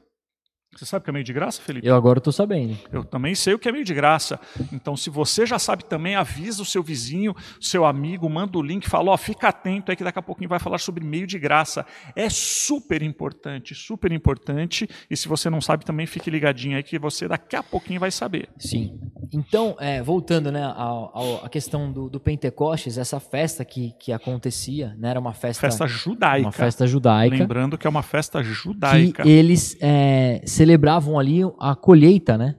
[0.75, 1.87] Você sabe o que é meio de graça, Felipe?
[1.87, 2.77] Eu agora estou sabendo.
[2.91, 4.37] Eu também sei o que é meio de graça.
[4.73, 8.89] Então, se você já sabe também, avisa o seu vizinho, seu amigo, manda o link,
[8.89, 11.85] fala, ó, fica atento aí que daqui a pouquinho vai falar sobre meio de graça.
[12.13, 14.85] É super importante, super importante.
[15.09, 18.11] E se você não sabe também, fique ligadinho aí que você daqui a pouquinho vai
[18.11, 18.49] saber.
[18.59, 18.99] Sim.
[19.31, 24.93] Então, é, voltando né, ao- à questão do, do Pentecostes, essa festa que, que acontecia,
[24.99, 26.45] né, era uma festa, Festa judaica.
[26.47, 29.23] uma festa judaica, Lembrando que é uma festa judaica.
[29.23, 32.55] que eles é, celebravam ali a colheita, né?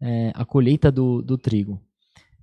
[0.00, 1.80] É, a colheita do, do trigo.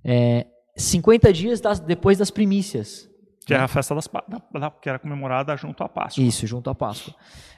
[0.04, 0.46] É,
[0.76, 3.08] 50 dias das- depois das primícias.
[3.46, 6.22] Que é a festa das, da, da- que era comemorada junto à Páscoa.
[6.24, 7.14] Isso, junto à Páscoa.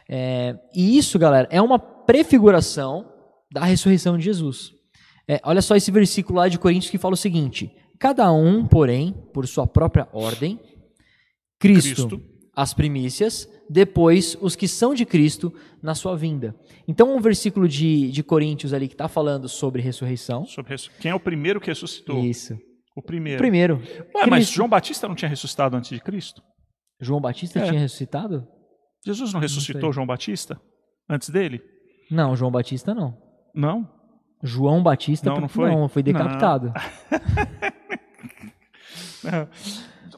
[0.09, 3.11] É, e isso, galera, é uma prefiguração
[3.51, 4.73] da ressurreição de Jesus.
[5.27, 9.15] É, olha só esse versículo lá de Coríntios que fala o seguinte: Cada um, porém,
[9.33, 10.61] por sua própria ordem,
[11.59, 12.36] Cristo, Cristo.
[12.57, 16.55] As primícias, depois os que são de Cristo na sua vinda.
[16.89, 20.47] Então, um versículo de, de Coríntios ali que está falando sobre ressurreição.
[20.47, 22.25] Sobre ressu- Quem é o primeiro que ressuscitou?
[22.25, 22.59] Isso.
[22.97, 23.39] O primeiro.
[23.39, 23.83] Primeiro,
[24.15, 26.43] Ué, mas João Batista não tinha ressuscitado antes de Cristo?
[26.99, 27.65] João Batista É.
[27.69, 28.49] tinha ressuscitado?
[29.05, 29.93] Jesus não ressuscitou sei.
[29.93, 30.59] João Batista
[31.11, 31.61] antes dele?
[32.11, 33.19] Não, João Batista não.
[33.55, 33.87] Não?
[34.43, 35.71] João Batista Não, não foi?
[35.71, 36.73] não foi decapitado.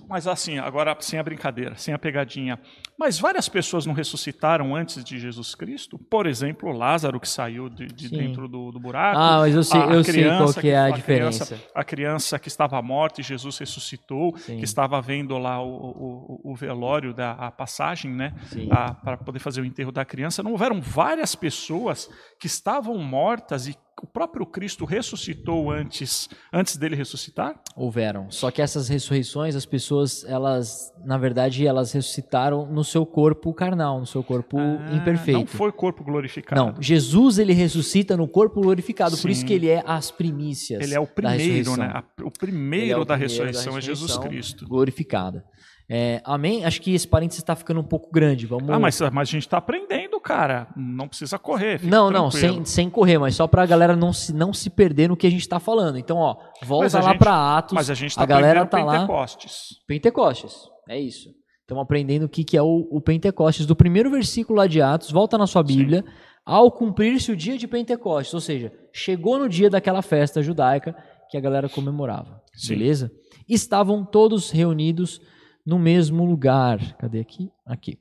[0.09, 2.59] Mas assim, agora sem a brincadeira, sem a pegadinha.
[2.99, 5.99] Mas várias pessoas não ressuscitaram antes de Jesus Cristo?
[5.99, 9.19] Por exemplo, Lázaro que saiu de, de dentro do, do buraco.
[9.19, 11.65] Ah, mas eu sei, A- eu sei qual criança que é a a criança- diferença.
[11.75, 14.57] A criança que estava morta e Jesus ressuscitou, Sim.
[14.59, 18.35] que estava vendo lá o, o- o velório, da, a passagem, né?
[18.47, 18.69] Sim.
[18.69, 20.43] para poder fazer o enterro da criança.
[20.43, 22.09] Não houveram várias pessoas
[22.41, 27.61] que estavam mortas e o próprio Cristo ressuscitou antes, antes dele ressuscitar?
[27.77, 28.31] Houveram.
[28.31, 34.01] Só que essas ressurreições, as pessoas, elas, na verdade, elas ressuscitaram no seu corpo carnal,
[34.01, 35.41] no seu corpo Ah, imperfeito.
[35.41, 36.61] Não foi corpo glorificado.
[36.61, 39.47] Não, Jesus ele ressuscita no corpo glorificado, por isso Sim.
[39.47, 40.83] que ele é as primícias.
[40.83, 41.77] Ele é o primeiro, ressurreição.
[41.77, 42.03] né?
[42.23, 44.69] O primeiro, é o da, primeiro da ressurreição é Jesus ressurreição Cristo.
[44.69, 45.45] Glorificada.
[45.91, 46.67] É, amém?
[46.67, 48.47] Acho que esse parênteses está ficando um pouco grande.
[48.47, 48.69] Vamos.
[48.69, 50.69] Ah, mas, mas a gente está aprendendo, cara.
[50.77, 51.81] Não precisa correr.
[51.83, 55.09] Não, não, sem, sem correr, mas só para a galera não se, não se perder
[55.09, 55.97] no que a gente está falando.
[55.97, 57.75] Então, ó, volta lá para Atos.
[57.75, 59.01] Mas a gente está galera tá lá.
[59.01, 59.83] Pentecostes.
[59.87, 60.69] Pentecostes.
[60.89, 61.31] É isso.
[61.63, 63.65] Estamos aprendendo o que, que é o, o Pentecostes.
[63.65, 66.05] Do primeiro versículo lá de Atos, volta na sua Bíblia.
[66.45, 70.97] Ao cumprir-se o dia de Pentecostes, ou seja, chegou no dia daquela festa judaica
[71.31, 72.43] que a galera comemorava.
[72.55, 72.69] Sim.
[72.75, 73.11] Beleza?
[73.47, 75.21] Estavam todos reunidos
[75.67, 76.97] no mesmo lugar.
[76.97, 77.51] Cadê aqui?
[77.65, 77.99] Aqui.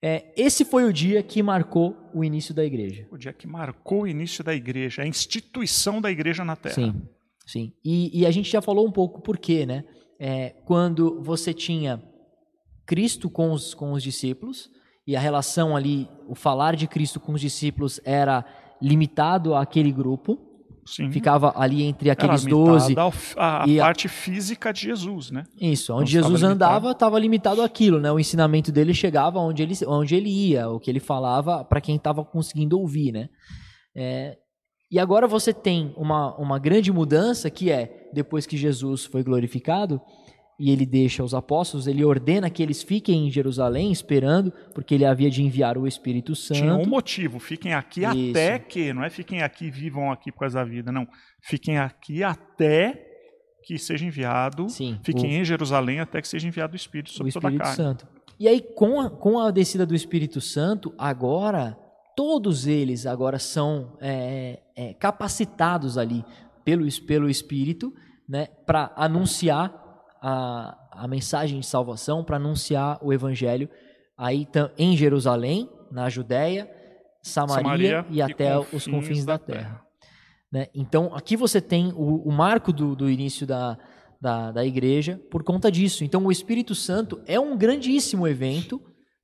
[0.00, 3.06] É, esse foi o dia que marcou o início da igreja.
[3.10, 6.74] O dia que marcou o início da igreja, a instituição da igreja na Terra.
[6.74, 7.02] Sim,
[7.46, 7.72] sim.
[7.84, 9.84] E, e a gente já falou um pouco por quê, né?
[10.18, 12.02] É, quando você tinha
[12.84, 14.70] Cristo com os, com os discípulos,
[15.06, 18.44] e a relação ali, o falar de Cristo com os discípulos era
[18.80, 20.51] limitado àquele grupo,
[20.84, 21.10] Sim.
[21.10, 22.94] ficava ali entre aqueles doze.
[23.36, 25.44] A, a e a- parte física de Jesus, né?
[25.60, 28.10] Isso, Não onde Jesus andava estava limitado àquilo, né?
[28.10, 31.96] O ensinamento dele chegava onde ele, onde ele ia, o que ele falava para quem
[31.96, 33.28] estava conseguindo ouvir, né?
[33.94, 34.38] É,
[34.90, 40.00] e agora você tem uma, uma grande mudança que é, depois que Jesus foi glorificado,
[40.62, 45.04] e ele deixa os apóstolos, ele ordena que eles fiquem em Jerusalém esperando, porque ele
[45.04, 46.60] havia de enviar o Espírito Santo.
[46.60, 48.30] Tinha um motivo, fiquem aqui Isso.
[48.30, 51.04] até que, não é fiquem aqui e vivam aqui por causa da vida, não.
[51.40, 53.08] Fiquem aqui até
[53.64, 57.32] que seja enviado, Sim, fiquem em Jerusalém até que seja enviado o Espírito o sobre
[57.32, 57.76] toda a Espírito carne.
[57.76, 58.06] Santo.
[58.38, 61.76] E aí, com a, com a descida do Espírito Santo, agora,
[62.14, 66.24] todos eles agora são é, é, capacitados ali
[66.64, 67.92] pelo, pelo Espírito
[68.28, 69.81] né, para anunciar
[70.22, 73.68] a, a mensagem de salvação, para anunciar o Evangelho
[74.16, 74.46] aí
[74.78, 76.70] em Jerusalém, na Judéia,
[77.20, 79.60] Samaria, Samaria e até os confins da terra.
[79.60, 79.86] terra.
[80.50, 80.66] né?
[80.74, 83.76] Então, aqui você tem o, o marco do, do início da,
[84.20, 86.04] da, da igreja por conta disso.
[86.04, 88.80] Então, o Espírito Santo é um grandíssimo evento,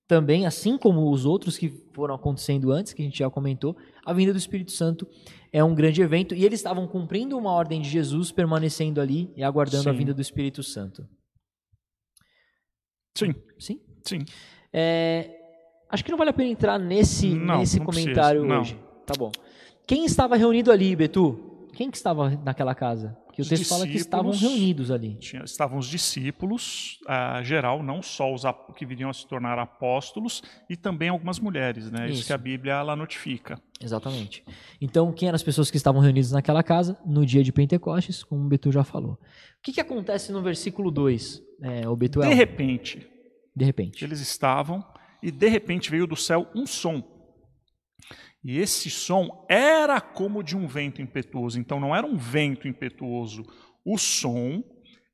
[0.08, 4.12] também, assim como os outros que foram acontecendo antes, que a gente já comentou, a
[4.14, 5.06] vinda do Espírito Santo
[5.52, 9.44] é um grande evento e eles estavam cumprindo uma ordem de Jesus, permanecendo ali e
[9.44, 9.98] aguardando a Sim.
[9.98, 11.06] vinda do Espírito Santo.
[13.16, 13.80] Sim, Sim?
[14.02, 14.24] sim.
[14.72, 15.30] É,
[15.90, 18.78] acho que não vale a pena entrar nesse, Não, nesse não comentário hoje.
[19.04, 19.30] Tá bom.
[19.86, 21.68] Quem estava reunido ali, Betu?
[21.74, 23.16] Quem que estava naquela casa?
[23.38, 25.14] Que o texto fala que estavam reunidos ali.
[25.14, 28.42] Tinha- estavam os discípulos, ah, geral, não só os
[28.76, 32.06] que viriam a se tornar apóstolos, e também algumas mulheres, né?
[32.06, 32.26] Isso, Isso.
[32.26, 33.60] que a Bíblia ela notifica.
[33.80, 34.42] Exatamente.
[34.80, 38.44] Então, quem eram as pessoas que estavam reunidas naquela casa no dia de Pentecostes, como
[38.44, 39.12] o Betu já falou.
[39.12, 42.28] O que, que acontece no versículo 2, é, o Betuel?
[42.28, 43.06] De repente,
[43.54, 44.04] De repente.
[44.04, 44.84] eles estavam
[45.22, 47.02] e de repente veio do céu um som.
[48.44, 51.58] E esse som era como de um vento impetuoso.
[51.58, 53.44] Então não era um vento impetuoso.
[53.84, 54.62] O som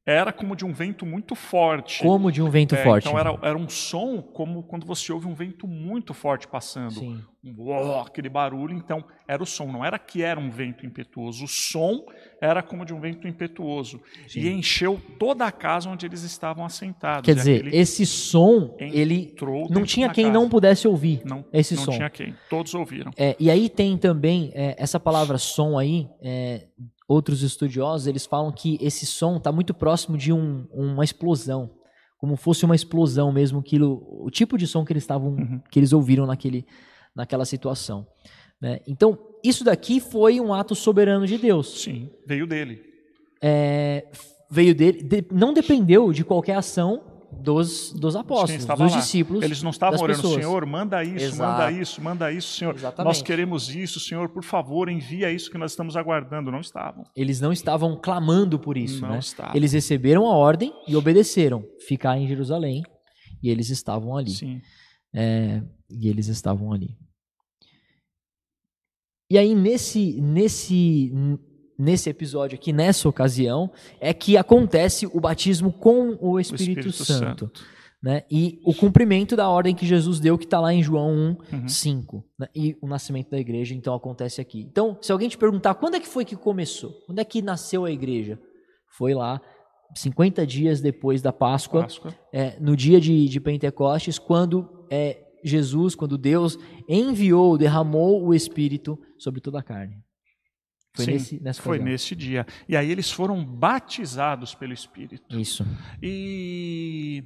[0.07, 2.03] era como de um vento muito forte.
[2.03, 3.09] Como de um vento É, forte.
[3.09, 6.95] Então era, era um som como quando você ouve um vento muito forte passando.
[6.95, 7.25] Sim.
[7.43, 8.77] Um uó, aquele barulho.
[8.77, 9.73] Então era o som.
[9.73, 11.45] Não era que era um vento impetuoso.
[11.45, 12.05] O som
[12.41, 14.01] era como de um vento impetuoso.
[14.29, 14.41] Sim.
[14.41, 17.25] E encheu toda a casa onde eles estavam assentados.
[17.27, 19.35] Quer dizer, esse som, ele
[19.71, 20.35] não tinha quem casa.
[20.39, 21.93] não pudesse ouvir Não, esse não som.
[21.93, 22.35] tinha quem.
[22.51, 23.11] Todos ouviram.
[23.17, 26.09] É, e aí tem também é, essa palavra som aí.
[26.23, 26.67] é,
[27.07, 31.71] outros estudiosos eles falam que esse som está muito próximo de um- uma explosão,
[32.17, 35.61] como fosse uma explosão mesmo, aquilo, o tipo de som que eles estavam, Uhum.
[35.71, 36.67] que eles ouviram naquele,
[37.15, 38.07] naquela situação.
[38.61, 38.81] né?
[38.89, 41.83] Então isso daqui foi um ato soberano de Deus.
[41.83, 42.81] Sim, veio dele.
[43.43, 44.07] É,
[44.51, 47.03] veio dele, de- não dependeu de qualquer ação
[47.43, 48.87] dos, dos apóstolos, dos lá.
[48.87, 49.43] discípulos.
[49.43, 50.43] Eles não estavam orando, pessoas.
[50.43, 51.51] Senhor, manda isso, Exato.
[51.53, 52.75] manda isso, manda isso, Senhor.
[52.75, 53.07] Exatamente.
[53.09, 56.51] Nós queremos isso, Senhor, por favor, envia isso que nós estamos aguardando.
[56.51, 57.05] Não estavam.
[57.15, 59.19] Eles não estavam clamando por isso, não né?
[59.19, 59.55] estavam.
[59.55, 62.83] Eles receberam a ordem e obedeceram, ficar em Jerusalém,
[63.43, 64.31] e eles estavam ali.
[64.31, 64.61] Sim.
[65.13, 66.97] É, e eles estavam ali.
[69.31, 71.13] E aí nesse nesse
[71.79, 77.51] nesse episódio aqui, nessa ocasião, é que acontece o batismo com o Espírito, Espírito Santo,
[78.01, 78.23] né?
[78.31, 81.69] E o cumprimento da ordem que Jesus deu, que está lá em João 1, Uhum.
[81.69, 82.47] 5, né?
[82.55, 84.61] e o nascimento da igreja, então acontece aqui.
[84.61, 87.85] Então, se alguém te perguntar quando é que foi que começou, quando é que nasceu
[87.85, 88.39] a igreja,
[88.97, 89.41] foi lá
[89.97, 92.15] 50 dias depois da Páscoa, Páscoa.
[92.33, 98.99] é, no dia de, de Pentecostes, quando é, Jesus, quando Deus enviou, derramou o Espírito
[99.19, 100.03] sobre toda a carne.
[100.95, 101.93] Foi Sim, nesse, nessa Foi ocasião.
[101.93, 102.47] nesse dia.
[102.69, 105.39] E aí eles foram batizados pelo Espírito.
[105.39, 105.67] Isso.
[106.01, 107.25] E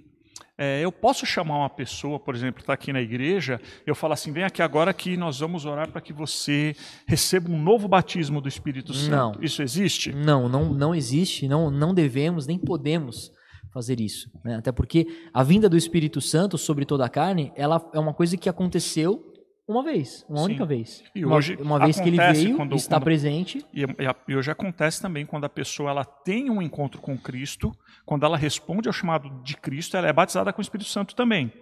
[0.56, 4.32] é, eu posso chamar uma pessoa, por exemplo, está aqui na igreja, eu falo assim:
[4.32, 6.74] vem aqui agora que nós vamos orar para que você
[7.06, 9.38] receba um novo batismo do Espírito Santo.
[9.38, 9.44] Não.
[9.44, 10.12] Isso existe?
[10.12, 13.30] Não, não, não existe, não, não devemos, nem podemos
[13.78, 14.28] fazer isso.
[14.44, 14.56] né?
[14.56, 18.36] Até porque a vinda do Espírito Santo sobre toda a carne, ela é uma coisa
[18.36, 19.24] que aconteceu
[19.68, 20.44] uma vez, uma Sim.
[20.46, 21.04] única vez.
[21.14, 23.84] E uma, hoje uma vez que ele veio, quando- está quando- presente, E,
[24.28, 27.70] e hoje acontece também quando a pessoa ela tem um encontro com Cristo,
[28.06, 31.52] quando ela responde ao chamado de Cristo, ela é batizada com o Espírito Santo também.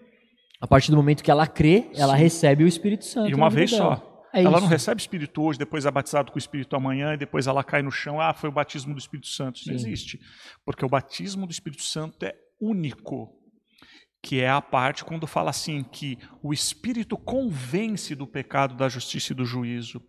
[0.58, 2.22] a partir do momento que ela crê, ela Sim.
[2.22, 3.28] recebe o Espírito Santo.
[3.30, 4.15] E uma vez só.
[4.36, 4.60] É ela isso.
[4.60, 7.82] não recebe Espírito hoje, depois é batizado com o Espírito amanhã, e depois ela cai
[7.82, 8.20] no chão.
[8.20, 9.56] Ah, foi o batismo do Espírito Santo.
[9.56, 10.20] Isso não existe.
[10.64, 13.32] Porque o batismo do Espírito Santo é único.
[14.22, 19.32] Que é a parte quando fala assim que o Espírito convence do pecado, da justiça
[19.32, 20.02] e do juízo.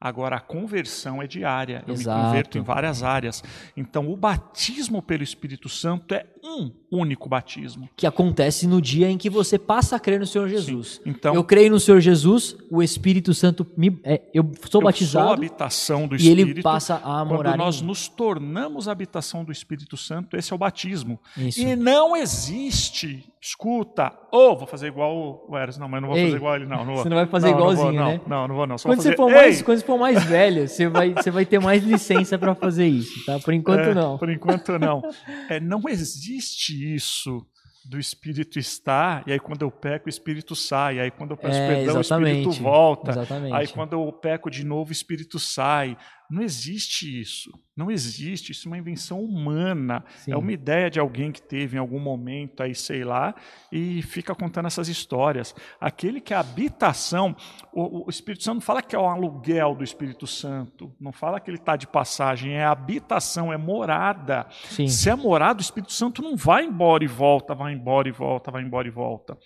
[0.00, 1.82] Agora, a conversão é diária.
[1.86, 2.18] Eu Exato.
[2.18, 3.42] me converto em várias áreas.
[3.76, 7.88] Então, o batismo pelo Espírito Santo é um único batismo.
[7.96, 11.00] que acontece no dia em que você passa a crer no Senhor Jesus.
[11.04, 14.80] Então, eu creio no Senhor Jesus, o Espírito Santo me, é, eu sou eu sou
[14.80, 16.50] a batizado habitação do e Espírito.
[16.50, 20.54] ele passa a morar Quando nós nos tornamos a habitação do Espírito Santo, esse é
[20.54, 21.18] o batismo.
[21.36, 21.60] Isso.
[21.60, 26.24] E não existe, escuta, ou vou fazer igual o Eros, não, mas não vou Ei,
[26.24, 26.84] fazer igual ele, não.
[26.84, 27.02] não vou.
[27.02, 28.20] você não vai fazer não, não vou, igualzinho, não, né?
[28.26, 28.78] Não, não vou, não.
[28.78, 31.30] Só Quando vou você, fazer, for mais, quando você for mais velho, você vai, você
[31.30, 33.38] vai ter mais licença para fazer isso, tá?
[33.38, 34.18] Por enquanto É, não.
[34.18, 35.02] Por enquanto não.
[35.48, 37.46] É, não existe existe isso
[37.84, 41.58] do espírito estar, e aí quando eu peco, o espírito sai, aí quando eu peço
[41.58, 43.10] É, perdão, o espírito volta.
[43.10, 43.54] Exatamente.
[43.54, 45.96] Aí quando eu peco de novo, o espírito sai.
[46.30, 47.50] Não existe isso.
[47.76, 48.52] Não existe.
[48.52, 50.04] Isso é uma invenção humana.
[50.16, 50.32] Sim.
[50.32, 53.34] É uma ideia de alguém que teve em algum momento aí, sei lá,
[53.70, 55.54] e fica contando essas histórias.
[55.80, 57.36] Aquele que é habitação,
[57.72, 61.40] o, o Espírito Santo não fala que é o aluguel do Espírito Santo, não fala
[61.40, 64.46] que ele está de passagem, é habitação, é morada.
[64.70, 64.88] Sim.
[64.88, 68.50] Se é morada, o Espírito Santo não vai embora e volta, vai embora e volta,
[68.50, 69.36] vai embora e volta.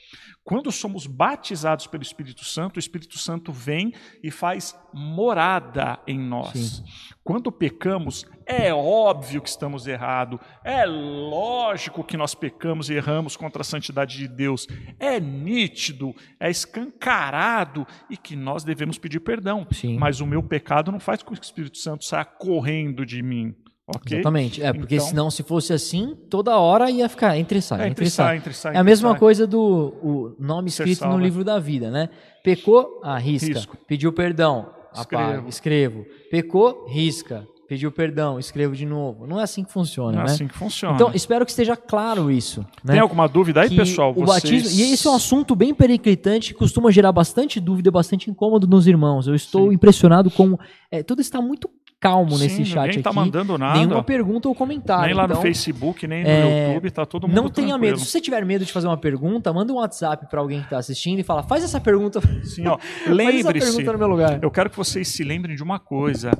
[0.48, 6.58] Quando somos batizados pelo Espírito Santo, o Espírito Santo vem e faz morada em nós.
[6.58, 6.84] Sim.
[7.22, 13.60] Quando pecamos, é óbvio que estamos errados, é lógico que nós pecamos e erramos contra
[13.60, 14.66] a santidade de Deus,
[14.98, 19.66] é nítido, é escancarado e que nós devemos pedir perdão.
[19.70, 19.98] Sim.
[19.98, 23.54] Mas o meu pecado não faz com que o Espírito Santo saia correndo de mim.
[23.88, 24.18] Ok?
[24.18, 24.62] Exatamente.
[24.62, 28.08] É, porque Então- senão, se fosse assim, toda hora ia ficar entre sai, É, entre
[28.10, 28.26] sai.
[28.26, 28.74] sai, entre sai.
[28.74, 29.18] É a mesma sai.
[29.18, 32.08] coisa do o nome escrito no livro da vida, né?
[32.44, 33.46] Pecou, ah, risca.
[33.54, 33.76] Risco.
[33.86, 35.00] Pediu perdão, apaga,
[35.48, 35.48] Escrevo.
[35.48, 36.04] escrevo.
[36.30, 37.46] Pecou, risca.
[37.68, 39.26] Pediu perdão, escrevo de novo.
[39.26, 40.32] Não é assim que funciona, Não é né?
[40.32, 40.94] assim que funciona.
[40.94, 42.60] Então, espero que esteja claro isso.
[42.82, 42.94] Né?
[42.94, 44.12] Tem alguma dúvida aí, que pessoal?
[44.16, 47.90] O Vocês- batismo, e esse é um assunto bem periclitante que costuma gerar bastante dúvida,
[47.90, 49.26] bastante incômodo nos irmãos.
[49.28, 49.74] Eu estou Sim.
[49.74, 50.56] impressionado com.
[50.90, 51.68] é, tudo está muito
[52.00, 53.18] calmo Sim, nesse chat tá aqui.
[53.18, 53.78] mandando nada.
[53.78, 55.06] Nenhuma pergunta ou comentário.
[55.06, 57.92] Nem lá no então, Facebook, nem no é, YouTube, tá todo mundo Não tenha tranquilo.
[57.92, 57.98] medo.
[57.98, 60.78] Se você tiver medo de fazer uma pergunta, manda um WhatsApp para alguém que está
[60.78, 62.20] assistindo e fala: faz essa pergunta.
[62.44, 64.38] Sim, ó, lembre-se, pergunta no meu lugar.
[64.42, 66.30] eu quero que vocês se lembrem de uma coisa.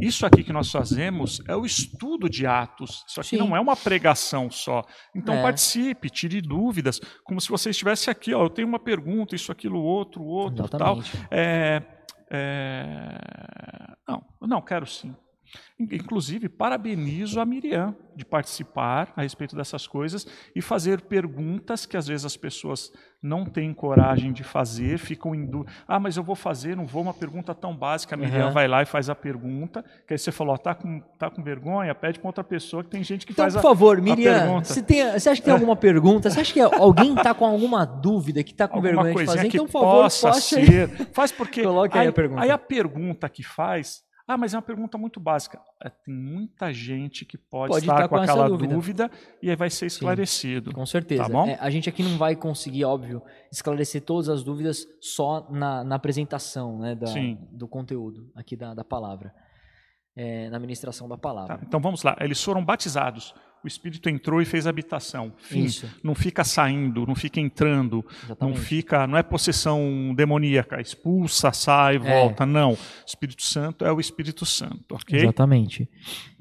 [0.00, 3.04] Isso aqui que nós fazemos é o estudo de Atos.
[3.08, 3.38] Isso aqui Sim.
[3.38, 4.84] não é uma pregação só.
[5.12, 5.42] Então É.
[5.42, 8.32] participe, tire dúvidas, como se você estivesse aqui.
[8.32, 10.98] Ó, eu tenho uma pergunta, isso, aquilo, outro, outro, tal.
[10.98, 11.26] Exatamente.
[11.32, 11.82] É,
[12.30, 13.18] é,
[14.08, 15.14] Não, não, quero sim.
[15.78, 21.96] In- Inclusive, parabenizo a Miriam de participar a respeito dessas coisas e fazer perguntas que
[21.96, 25.72] às vezes as pessoas não têm coragem de fazer, ficam em dúvida.
[25.86, 28.14] Ah, mas eu vou fazer, não vou, uma pergunta tão básica.
[28.14, 28.52] A Miriam Uhum.
[28.52, 31.42] vai lá e faz a pergunta, que aí você falou, ó, tá com, tá com
[31.42, 34.00] vergonha, pede para outra pessoa, que tem gente que Então, faz por a, favor, a
[34.00, 34.64] Miriam, pergunta.
[34.66, 36.28] se tem, você acha que tem alguma pergunta?
[36.30, 39.46] Você acha que alguém está com alguma dúvida, que está com alguma vergonha de fazer?
[39.48, 40.40] Então, por favor, possa aí.
[40.40, 40.88] ser.
[41.12, 41.62] Faz porque.
[41.62, 42.42] Coloque aí a pergunta.
[42.42, 44.02] Aí a pergunta que faz.
[44.30, 45.58] Ah, mas é uma pergunta muito básica.
[45.82, 48.74] É, tem muita gente que pode, Pode estar estar com, com aquela dúvida.
[48.74, 49.10] dúvida.
[49.42, 50.70] e aí vai ser esclarecido.
[50.74, 51.22] Com certeza.
[51.22, 51.46] Tá bom?
[51.48, 55.94] É, a gente aqui não vai conseguir, óbvio, esclarecer todas as dúvidas só na, na
[55.94, 57.38] apresentação né, da- Sim.
[57.50, 59.34] do conteúdo aqui da, da palavra,
[60.18, 61.56] é, na ministração da palavra.
[61.58, 62.16] Tá, Então vamos lá.
[62.20, 63.32] Eles foram batizados.
[63.62, 65.32] O Espírito entrou e fez habitação.
[65.36, 65.64] Fim.
[65.64, 65.88] Isso.
[66.02, 68.60] Não fica saindo, não fica entrando, não Exatamente.
[68.60, 71.98] fica, não é possessão demoníaca, expulsa, sai, É.
[71.98, 72.46] volta.
[72.46, 72.76] Não.
[73.06, 75.18] Espírito Santo é o Espírito Santo, ok?
[75.20, 75.88] Exatamente.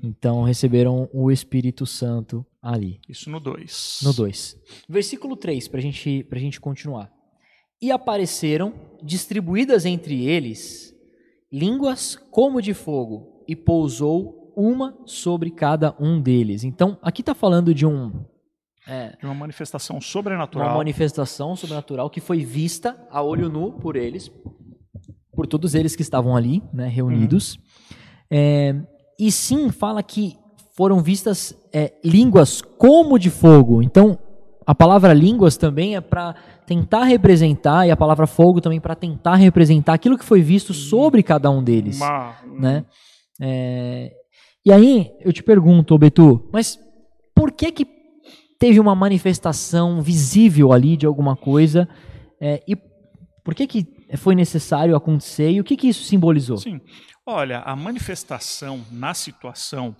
[0.03, 2.99] Então receberam o Espírito Santo ali.
[3.09, 3.99] Isso no 2.
[4.03, 4.55] No 2.
[4.87, 7.09] Versículo 3, para gente, a gente continuar.
[7.81, 10.93] E apareceram, distribuídas entre eles,
[11.51, 16.63] línguas como de fogo, e pousou uma sobre cada um deles.
[16.63, 18.11] Então, aqui está falando de um,
[18.87, 20.77] é, uma manifestação uma sobrenatural.
[20.77, 24.31] manifestação sobrenatural que foi vista a olho nu por eles,
[25.33, 27.59] por todos eles que estavam ali, né, reunidos.
[28.31, 28.75] É,
[29.19, 30.37] e sim, fala que
[30.75, 33.81] foram vistas é, línguas como de fogo.
[33.83, 34.17] Então,
[34.65, 36.35] a palavra línguas também é para
[36.65, 41.23] tentar representar, e a palavra fogo também para tentar representar aquilo que foi visto sobre
[41.23, 41.97] cada um deles.
[42.01, 42.85] Uma, um- Né?
[43.41, 44.11] É,
[44.65, 46.79] e aí, eu te pergunto, Betu, mas
[47.35, 47.87] por que que
[48.59, 51.87] teve uma manifestação visível ali de alguma coisa?
[52.39, 52.75] é, e
[53.43, 55.51] por que que foi necessário acontecer?
[55.51, 56.57] E o que que isso simbolizou?
[56.57, 56.81] Sim.
[57.25, 59.95] Olha, a manifestação na situação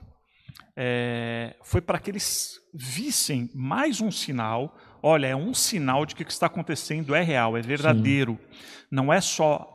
[0.76, 4.76] é, foi para que eles vissem mais um sinal.
[5.02, 8.40] Olha, é um sinal de que o que está acontecendo é real, é verdadeiro.
[8.90, 9.68] Não é só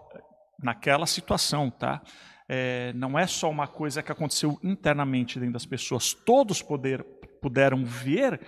[0.62, 2.00] naquela situação, tá?
[2.48, 6.12] É, não é só uma coisa que aconteceu internamente dentro das pessoas.
[6.12, 7.04] Todos poder,
[7.40, 8.40] puderam ver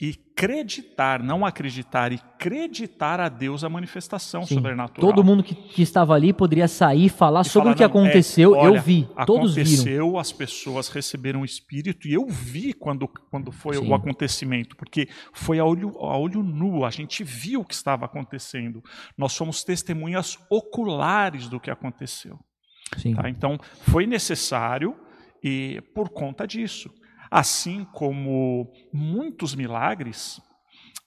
[0.00, 4.56] e acreditar, não acreditar, e acreditar a Deus a manifestação Sim.
[4.56, 5.12] sobrenatural.
[5.12, 7.82] Todo mundo que, que estava ali poderia sair e falar E sobre falar, o que
[7.82, 8.52] "Não, é, aconteceu.
[8.52, 9.68] olha, eu vi, todos viram.
[9.70, 13.88] Aconteceu, as pessoas receberam o Espírito e eu vi quando, quando foi Sim.
[13.88, 18.04] o acontecimento, porque foi a olho, a olho nu, a gente viu o que estava
[18.04, 18.82] acontecendo.
[19.16, 22.40] Nós somos testemunhas oculares do que aconteceu.
[23.14, 23.28] Tá?
[23.28, 24.96] Então, foi necessário
[25.42, 26.90] e por conta disso.
[27.30, 30.40] Assim como muitos milagres,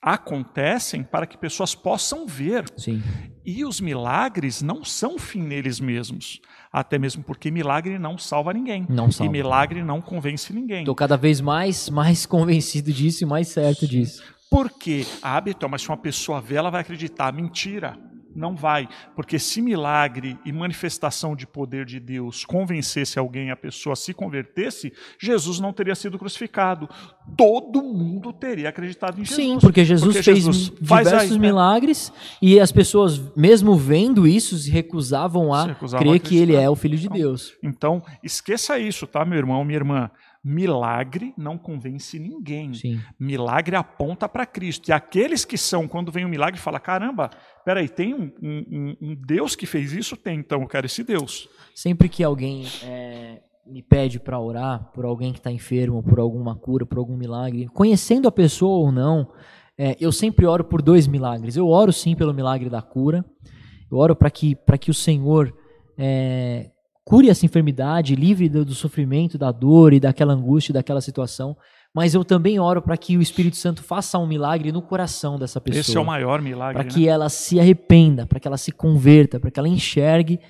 [0.02, 2.64] acontecem para que pessoas possam ver.
[2.76, 3.02] Sim.
[3.44, 6.40] E os milagres não são fim neles mesmos.
[6.72, 8.86] Até mesmo porque milagre não salva ninguém.
[8.88, 9.30] Não salva.
[9.30, 10.80] E milagre não convence ninguém.
[10.80, 14.22] Estou cada vez mais, mais convencido disso e mais certo disso.
[14.50, 17.32] Porque hábito, mas se uma pessoa vê, ela vai acreditar.
[17.32, 17.98] Mentira.
[18.36, 23.96] Não vai, porque se milagre e manifestação de poder de Deus convencesse alguém, a pessoa
[23.96, 26.88] se convertesse, Jesus não teria sido crucificado.
[27.36, 29.36] Todo mundo teria acreditado em Jesus.
[29.36, 31.38] Sim, porque Jesus Porque fez Jesus diversos aí, né?
[31.38, 36.36] milagres e as pessoas, mesmo vendo isso, se recusavam a Se recusavam crer a que
[36.36, 37.54] ele é o Filho de Deus.
[37.62, 40.10] Então, esqueça isso, tá, meu irmão, minha irmã?
[40.48, 42.72] Milagre não convence ninguém.
[42.72, 43.00] Sim.
[43.18, 44.88] Milagre aponta para Cristo.
[44.88, 47.30] E aqueles que são, quando vem um milagre, fala: caramba,
[47.64, 50.16] peraí, tem um, um- um- Deus que fez isso?
[50.16, 51.48] Tem, então eu quero esse Deus.
[51.74, 56.54] Sempre que alguém é, me pede para orar por alguém que está enfermo, por alguma
[56.54, 59.32] cura, por algum milagre, conhecendo a pessoa ou não,
[59.76, 61.56] é, eu sempre oro por dois milagres.
[61.56, 63.24] Eu oro sim pelo milagre da cura.
[63.90, 65.52] Eu oro para que, que o Senhor
[65.98, 66.70] é,
[67.06, 71.56] cure essa enfermidade, livre do, do sofrimento, da dor e daquela angústia, daquela situação.
[71.94, 75.60] Mas eu também oro para que o Espírito Santo faça um milagre no coração dessa
[75.60, 76.74] pessoa Esse é o maior milagre.
[76.74, 76.90] para né?
[76.90, 80.40] que ela se arrependa, para que ela se converta, para que ela enxergue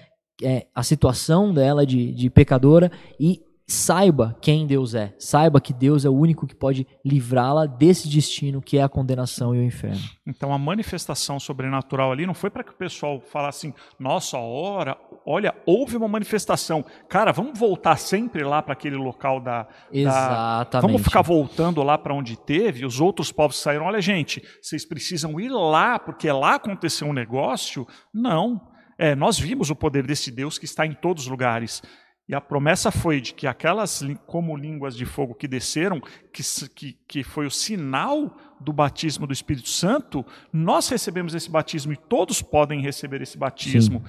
[0.42, 2.90] é, a situação dela de, de pecadora
[3.20, 5.14] e saiba quem Deus é.
[5.18, 9.54] Saiba que Deus é o único que pode livrá-la desse destino que é a condenação
[9.54, 10.00] e o inferno.
[10.26, 14.96] Então a manifestação sobrenatural ali não foi para que o pessoal falasse assim, nossa, ora,
[15.26, 16.84] olha, houve uma manifestação.
[17.08, 20.82] Cara, vamos voltar sempre lá para aquele local da, da- Exatamente.
[20.86, 23.86] Vamos ficar voltando lá para onde teve, os outros povos saíram.
[23.86, 27.86] Olha, gente, vocês precisam ir lá, porque lá aconteceu um negócio.
[28.14, 28.60] Não.
[28.98, 31.82] É, nós vimos o poder desse Deus que está em todos os lugares.
[32.28, 36.00] E a promessa foi de que aquelas como línguas de fogo que desceram,
[36.32, 36.42] que,
[36.74, 41.96] que, que foi o sinal do batismo do Espírito Santo, nós recebemos esse batismo e
[41.96, 44.02] todos podem receber esse batismo.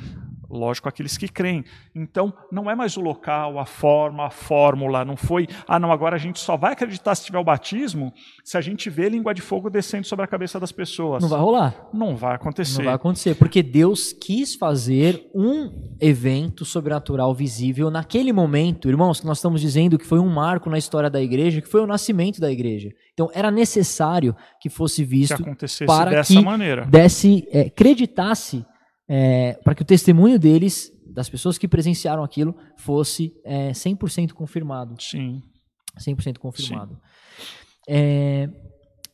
[0.50, 1.64] Lógico, aqueles que creem.
[1.94, 5.04] Então, não é mais o local, a forma, a fórmula.
[5.04, 8.58] Não foi, ah, não, agora a gente só vai acreditar se tiver o batismo se
[8.58, 11.22] a gente vê língua de fogo descendo sobre a cabeça das pessoas.
[11.22, 11.90] Não vai rolar.
[11.94, 12.78] Não vai acontecer.
[12.78, 19.26] Não vai acontecer, porque Deus quis fazer um evento sobrenatural visível naquele momento, irmãos, que
[19.26, 22.40] nós estamos dizendo que foi um marco na história da igreja, que foi o nascimento
[22.40, 22.90] da igreja.
[23.14, 26.86] Então era necessário que fosse que visto acontecesse para dessa que maneira.
[26.86, 28.66] desse, é, acreditasse,
[29.08, 34.96] é, para que o testemunho deles, das pessoas que presenciaram aquilo, fosse é, 100% confirmado.
[35.02, 35.42] Sim.
[35.98, 37.00] 100% confirmado.
[37.88, 38.50] É,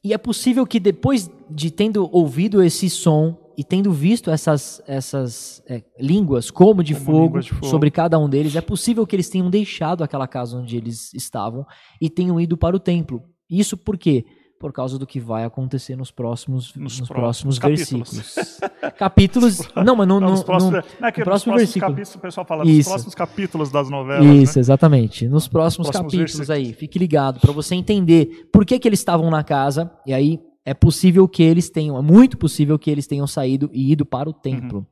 [0.03, 5.63] e é possível que depois de tendo ouvido esse som e tendo visto essas, essas
[5.67, 7.67] é, línguas como, de, Como fogo de fogo.
[7.67, 11.65] sobre cada um deles, é possível que eles tenham deixado aquela casa onde eles estavam
[12.01, 13.23] e tenham ido para o templo.
[13.49, 14.25] Isso por quê?
[14.63, 18.13] Por causa do que vai acontecer nos próximos, nos Nos próximos, próximos capítulos.
[18.13, 18.59] versículos.
[18.97, 19.59] capítulos.
[19.75, 21.91] Não, mas no, Não, no, nos próximos, não é que no nos próximo versículo.
[21.91, 22.89] capítulos o pessoal fala nos Isso.
[22.89, 24.61] próximos capítulos das novelas, Isso, né?
[24.61, 25.27] exatamente.
[25.27, 26.49] Nos próximos, próximos capítulos versículos.
[26.49, 29.91] aí, fique ligado para você entender por que, que eles estavam na casa.
[30.07, 33.91] E aí é possível que eles tenham, é muito possível que eles tenham saído e
[33.91, 34.87] ido para o templo.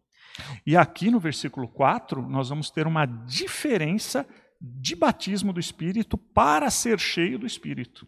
[0.67, 4.28] E aqui no versículo 4, nós vamos ter uma diferença
[4.61, 8.05] de batismo do Espírito para ser cheio do Espírito.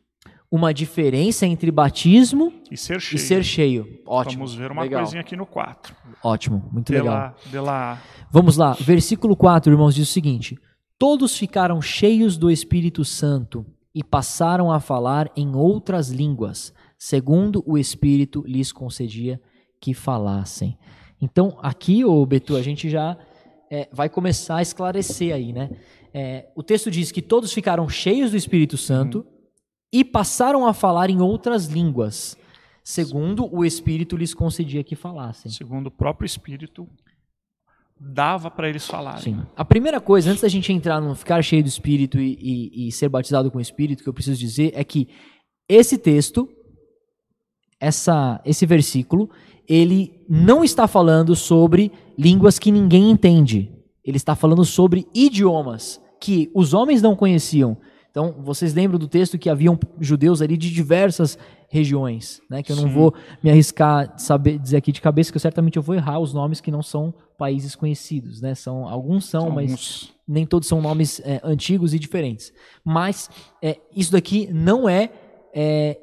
[0.55, 3.19] Uma diferença entre batismo E ser e cheio.
[3.19, 3.99] ser cheio.
[4.05, 4.45] Ótimo.
[4.45, 5.01] Vamos ver uma legal.
[5.01, 5.95] coisinha aqui no 4.
[6.23, 7.33] Ótimo, muito legal.
[7.49, 10.55] Pela, pela, Vamos lá, versículo 4, irmãos, diz o seguinte:
[10.99, 17.75] Todos ficaram cheios do Espírito Santo e passaram a falar em outras línguas, segundo o
[17.75, 19.41] Espírito lhes concedia
[19.81, 20.77] que falassem.
[21.19, 23.17] Então, aqui, ô Betu, a gente já
[23.71, 25.71] é, vai começar a esclarecer aí, né?
[26.13, 29.25] É, o texto diz que todos ficaram cheios do Espírito Santo
[29.93, 32.35] e passaram a falar em outras línguas,
[32.83, 35.51] segundo o Espírito lhes concedia que falassem.
[35.51, 36.89] segundo o próprio Espírito,
[37.99, 39.21] dava para eles falarem.
[39.35, 39.41] Sim.
[39.55, 42.91] A primeira coisa, antes da gente entrar no ficar cheio do Espírito e, e- e
[42.91, 45.07] ser batizado com o Espírito, que eu preciso dizer é que
[45.69, 46.49] esse texto,
[47.79, 49.29] essa, esse versículo,
[49.67, 53.71] ele não está falando sobre línguas que ninguém entende.
[54.03, 57.77] Ele está falando sobre idiomas que os homens não conheciam.
[58.13, 61.35] Então, vocês lembram do texto que haviam judeus ali de diversas
[61.67, 62.61] regiões, né?
[62.61, 62.89] Que eu não Sim.
[62.93, 66.31] vou me arriscar saber dizer aqui de cabeça, que eu certamente eu vou errar os
[66.31, 68.53] nomes que não são países conhecidos, né?
[68.53, 72.53] São alguns são, mas nem todos são nomes é, antigos e diferentes.
[72.85, 75.09] Mas é, isso daqui não é,
[75.51, 75.97] é,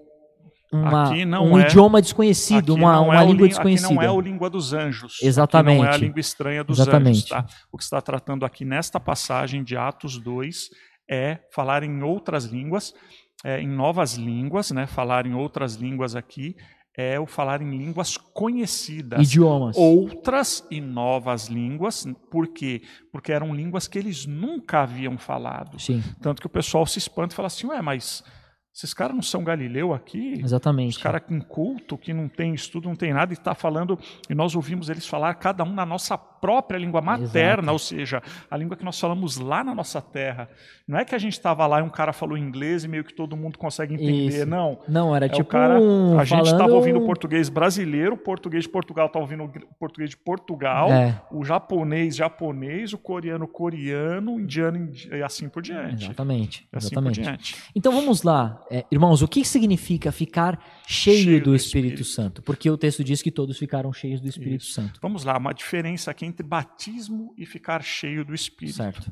[0.72, 3.94] uma- Aqui um é- idioma desconhecido, Aqui uma, uma é o língua Aqui desconhecida.
[3.94, 5.18] não é o língua dos anjos.
[5.22, 5.76] Exatamente.
[5.76, 7.18] Aqui não é a língua estranha dos Exatamente.
[7.18, 7.28] anjos.
[7.28, 7.46] Tá?
[7.70, 10.70] O que está tratando aqui nesta passagem de Atos 2
[11.10, 12.94] é falar em outras línguas,
[13.44, 14.86] é, em novas línguas, né?
[14.86, 16.54] falar em outras línguas aqui,
[16.96, 19.20] é o falar em línguas conhecidas.
[19.20, 19.76] Idiomas.
[19.76, 22.82] Outras e novas línguas, por quê?
[23.10, 25.78] Porque eram línguas que eles nunca haviam falado.
[25.80, 28.22] Sim, Tanto que o pessoal se espanta e fala assim, ué, mas
[28.74, 30.34] esses caras não são Galileu aqui?
[30.42, 30.96] exatamente.
[30.96, 33.98] Os caras com culto, que não tem estudo, não tem nada, e está falando,
[34.28, 37.72] e nós ouvimos eles falar, cada um na nossa própria língua materna, Exato.
[37.72, 40.48] ou seja, a língua que nós falamos lá na nossa terra.
[40.88, 43.14] Não é que a gente estava lá e um cara falou inglês e meio que
[43.14, 44.46] todo mundo consegue entender, Isso.
[44.46, 44.80] não.
[44.88, 45.76] Não, era É tipo cara,
[46.18, 49.74] a gente estava falando- ouvindo o português brasileiro, o português de Portugal estava ouvindo o
[49.78, 51.20] português de Portugal, É.
[51.30, 56.04] o japonês japonês, o coreano coreano, o indiano indi- e assim por diante.
[56.06, 57.56] Exatamente, E assim por diante.
[57.74, 62.04] Então vamos lá, É, irmãos, o que significa ficar cheio, Cheio do do Espírito, Espírito.
[62.04, 62.42] Santo?
[62.42, 64.72] Porque o texto diz que todos ficaram cheios do Espírito Isso.
[64.72, 68.76] Santo, Vamos lá, uma diferença aqui entre batismo e ficar cheio do Espírito.
[68.76, 69.10] certo?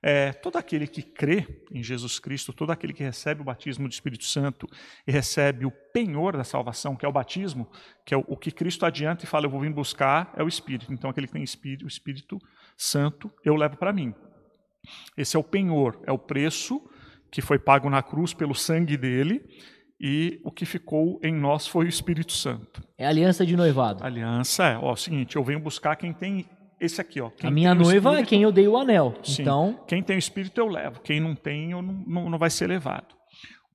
[0.00, 3.92] É, todo aquele que crê em Jesus Cristo, todo aquele que recebe o batismo do
[3.92, 4.68] Espírito Santo
[5.04, 7.68] e recebe o penhor da salvação, que é o batismo,
[8.06, 10.48] que é o, o que Cristo adianta e fala, eu vou vir buscar, é o
[10.48, 10.92] Espírito.
[10.92, 12.38] Então, aquele que tem espírito, o Espírito
[12.76, 14.14] Santo, eu levo para mim.
[15.16, 16.80] Esse é o penhor, é o preço
[17.30, 19.44] que foi pago na cruz pelo sangue dele
[20.00, 22.82] e o que ficou em nós foi o Espírito Santo.
[22.96, 24.04] É aliança de noivado.
[24.04, 26.48] A aliança é, ó, é o seguinte, eu venho buscar quem tem
[26.80, 27.30] esse aqui, ó.
[27.30, 29.14] Quem A minha noiva é Espírito- quem eu dei o anel.
[29.22, 29.42] Sim.
[29.42, 32.50] Então, Quem tem o Espírito eu levo, quem não tem eu não, não, não vai
[32.50, 33.14] ser levado.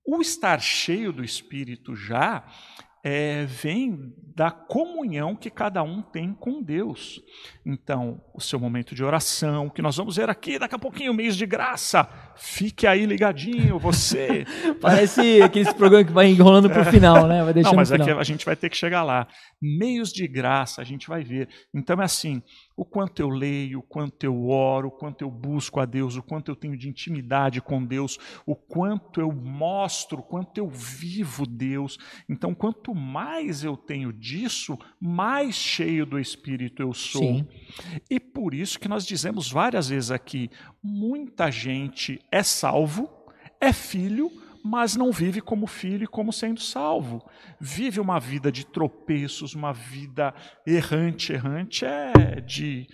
[0.06, 2.44] O estar cheio do Espírito já
[3.04, 7.22] é, vem da comunhão que cada um tem com Deus.
[7.66, 11.36] Então, o seu momento de oração, que nós vamos ver aqui daqui a pouquinho, mês
[11.36, 12.10] de graça.
[12.36, 14.46] Fique aí ligadinho, você.
[14.82, 17.44] parece aqueles programas que vai enrolando pro final, né?
[17.44, 19.28] Vai deixando Não, mas é que a gente vai ter que chegar lá.
[19.62, 21.48] Meios de graça, a gente vai ver.
[21.74, 22.42] Então é assim:
[22.76, 26.24] o quanto eu leio, o quanto eu oro, o quanto eu busco a Deus, o
[26.24, 31.46] quanto eu tenho de intimidade com Deus, o quanto eu mostro, o quanto eu vivo
[31.46, 32.00] Deus.
[32.28, 37.22] Então, quanto mais eu tenho disso, mais cheio do Espírito eu sou.
[37.22, 37.48] Sim.
[38.10, 40.50] E por isso que nós dizemos várias vezes aqui:
[40.82, 43.10] muita gente é salvo,
[43.60, 44.32] é filho,
[44.64, 47.22] mas não vive como filho e como sendo salvo.
[47.60, 50.34] Vive uma vida de tropeços, uma vida
[50.66, 51.34] errante.
[51.34, 52.88] Errante é de.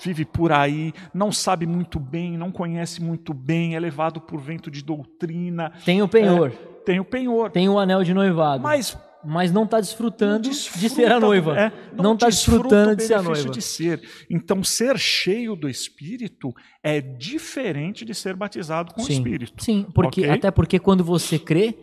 [0.00, 4.70] Vive por aí, não sabe muito bem, não conhece muito bem, é levado por vento
[4.70, 6.52] de doutrina, Tem o penhor,
[6.86, 7.50] tem o penhor.
[7.50, 8.62] tem o anel de noivado.
[8.62, 11.58] Mas mas não está desfrutando não de ser a desfruta- noiva.
[11.60, 13.50] é, não está desfruta desfrutando o de ser a noiva.
[13.50, 14.02] de ser.
[14.30, 16.52] Então, ser cheio do Espírito
[16.82, 19.12] é diferente de ser batizado com o Sim.
[19.14, 19.62] Espírito.
[19.62, 20.30] Sim, porque, Ok?
[20.30, 21.74] até porque quando você crê,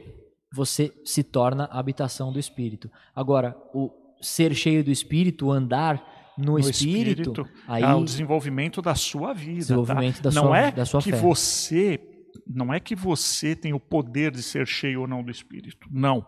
[0.53, 2.89] você se torna a habitação do Espírito.
[3.15, 6.03] Agora, o ser cheio do Espírito, o andar
[6.37, 9.59] no, No Espírito, aí é o desenvolvimento da sua vida.
[9.59, 10.29] Desenvolvimento tá?
[10.29, 11.17] da não sua- é da sua que fé.
[11.17, 11.99] você
[12.47, 15.87] não é que você tem o poder de ser cheio ou não do Espírito.
[15.91, 16.25] Não.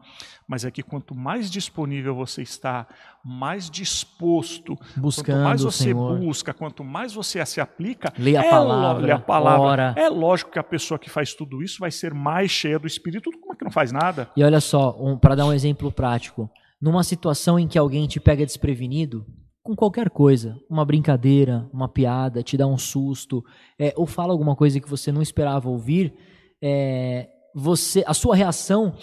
[0.48, 2.88] Mas é que quanto mais disponível você está,
[3.24, 6.18] mais disposto, Buscando quanto mais você Senhor.
[6.20, 9.62] busca, quanto mais você se aplica, Lê a é palavra, lê a palavra.
[9.62, 9.94] ora.
[9.98, 13.32] É lógico que a pessoa que faz tudo isso vai ser mais cheia do Espírito,
[13.40, 14.30] como é que não faz nada?
[14.36, 16.50] E olha só, um, para dar um exemplo prático,
[16.82, 19.26] numa situação em que alguém te pega desprevenido,
[19.64, 23.44] com qualquer coisa, uma brincadeira, uma piada, te dá um susto,
[23.78, 26.14] é, ou fala alguma coisa que você não esperava ouvir,
[26.62, 28.96] é, você, a sua reação,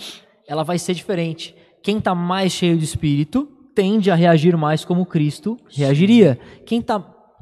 [0.46, 1.54] ela vai ser diferente.
[1.82, 6.38] Quem está mais cheio de espírito tende a reagir mais como Cristo reagiria.
[6.66, 6.98] Quem tá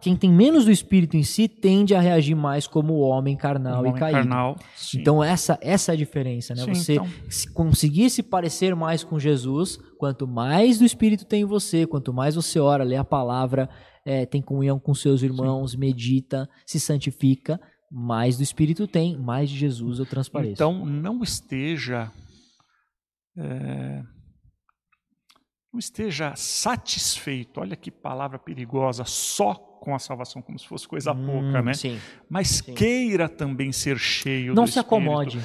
[0.07, 3.79] quem tem menos do espírito em si tende a reagir mais como o homem carnal
[3.85, 4.19] e homem caído.
[4.19, 5.01] carnal, sim.
[5.01, 6.63] Então essa essa é a diferença, né?
[6.63, 7.09] Sim, você então.
[7.29, 12.15] se conseguir se parecer mais com Jesus, quanto mais do Espírito tem em você, quanto
[12.15, 13.69] mais você ora, lê a palavra,
[14.05, 19.59] é, tem comunhão com seus irmãos, medita, se santifica, mais do Espírito tem, mais de
[19.59, 20.53] Jesus eu transpareço.
[20.53, 22.13] Então, não esteja.
[23.37, 24.05] é,
[25.73, 31.13] não esteja satisfeito, olha que palavra perigosa, só com a salvação, como se fosse coisa
[31.13, 31.75] Hum, pouca, né?
[31.75, 31.99] Sim.
[32.29, 32.75] Mas sim.
[32.75, 34.87] queira também ser cheio Não se Espírito.
[34.87, 35.41] acomode.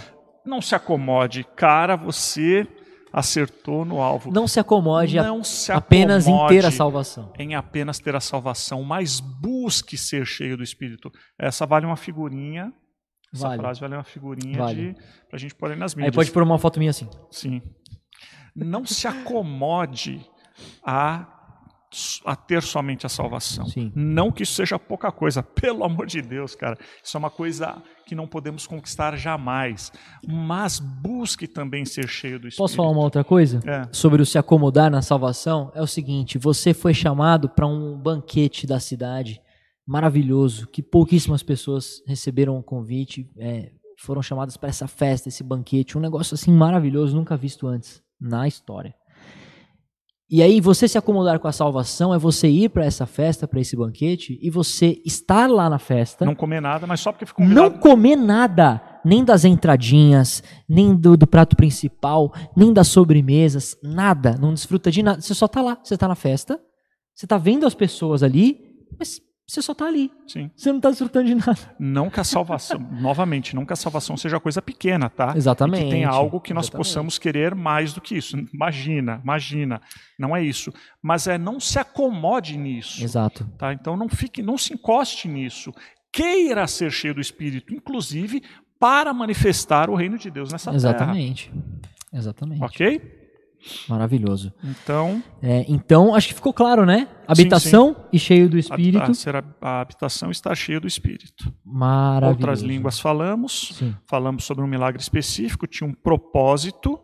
[0.46, 1.44] Não se acomode.
[1.56, 2.68] Cara, você
[3.14, 4.32] acertou no alvo.
[4.32, 7.34] Não se acomode a- Não se apenas em acomode ter a salvação.
[7.38, 11.12] em apenas ter a salvação, mas busque ser cheio do Espírito.
[11.38, 12.72] Essa vale uma figurinha.
[13.34, 13.62] Essa Vale.
[13.62, 14.94] frase vale uma figurinha Vale.
[14.94, 16.16] de pra gente pôr aí nas Aí mídias.
[16.16, 17.08] pode pôr uma foto minha assim.
[17.30, 17.62] Sim.
[18.56, 20.26] Não se acomode
[20.84, 21.41] a,
[22.26, 23.66] a ter somente a salvação.
[23.66, 23.92] Sim.
[23.96, 26.78] Não que isso seja pouca coisa, pelo amor de Deus, cara.
[27.04, 29.92] Isso é uma coisa que não podemos conquistar jamais.
[30.28, 32.58] Mas busque também ser cheio do Espírito.
[32.58, 33.60] Posso falar uma outra coisa?
[33.66, 33.88] É.
[33.92, 35.72] Sobre o se acomodar na salvação?
[35.76, 39.42] É o seguinte: você foi chamado para um banquete da cidade
[39.86, 45.98] maravilhoso, que pouquíssimas pessoas receberam o convite, é, foram chamadas para essa festa, esse banquete,
[45.98, 48.96] um negócio assim maravilhoso, nunca visto antes na história.
[50.32, 53.60] E aí você se acomodar com a salvação é você ir para essa festa, para
[53.60, 57.46] esse banquete e você estar lá na festa, Não comer nada, mas só porque ficou
[57.46, 64.38] não comer nada, nem das entradinhas, nem do, do prato principal, nem das sobremesas, nada,
[64.40, 65.20] não desfruta de nada.
[65.20, 66.58] Você só tá lá, você tá na festa,
[67.14, 68.58] você tá vendo as pessoas ali,
[68.98, 69.20] mas
[69.52, 70.10] você só tá ali.
[70.26, 70.49] Sim.
[70.56, 71.60] Você não tá desfrutando de nada.
[71.78, 75.34] Não que a salvação, novamente, não que a salvação seja coisa pequena, tá?
[75.36, 75.82] Exatamente.
[75.82, 76.88] E que tenha algo que nós Exatamente.
[76.88, 78.38] possamos querer mais do que isso.
[78.54, 79.82] Imagina, imagina.
[80.18, 80.72] Não é isso.
[81.02, 83.04] Mas é não se acomode nisso.
[83.04, 83.45] Exato.
[83.58, 83.74] Tá?
[83.74, 85.74] Então não fique, não se encoste nisso.
[86.14, 88.41] Queira ser cheio do Espírito, inclusive
[88.80, 91.52] para manifestar o reino de Deus nessa Exatamente.
[92.14, 92.60] Exatamente.
[92.60, 92.66] terra.
[92.72, 93.20] Ok?
[93.88, 94.51] Maravilhoso.
[94.64, 97.07] Então, É, então, acho que ficou claro, né?
[97.28, 99.03] Habitação e cheio do a, Espírito.
[99.12, 101.53] a, ser- a habitação está cheia do Espírito.
[101.66, 102.38] Maravilhoso.
[102.39, 103.72] Outras línguas falamos.
[103.76, 106.91] Sim, Falamos sobre um milagre específico, tinha um propósito.
[106.93, 106.97] né?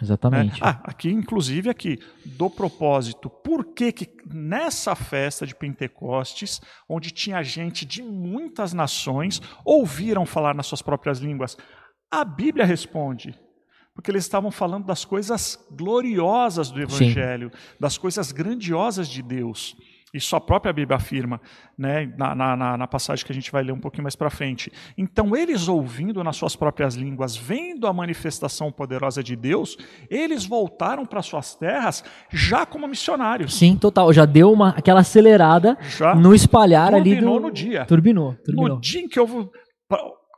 [0.00, 0.58] exatamente.
[0.62, 3.28] Ah, aqui, inclusive, aqui, do propósito.
[3.28, 10.54] Por que, que nessa festa de Pentecostes, onde tinha gente de muitas nações, ouviram falar
[10.54, 11.56] nas suas próprias línguas?
[12.10, 13.38] A Bíblia responde.
[13.98, 19.74] Porque eles estavam falando das coisas gloriosas do Evangelho, das coisas grandiosas de Deus.
[20.14, 21.40] Isso a própria Bíblia afirma,
[21.76, 24.30] né, na, na- na- na passagem que a gente vai ler um pouquinho mais para
[24.30, 24.72] frente.
[24.96, 29.76] Então, eles ouvindo nas suas próprias línguas, vendo a manifestação poderosa de Deus,
[30.08, 33.58] eles voltaram para suas terras já como missionários.
[33.58, 34.12] Sim, total.
[34.12, 37.16] Já deu uma, aquela acelerada Já no espalhar ali do...
[37.16, 37.84] turbinou no dia.
[37.84, 38.68] Turbinou, turbinou.
[38.76, 39.50] No dia em que houve.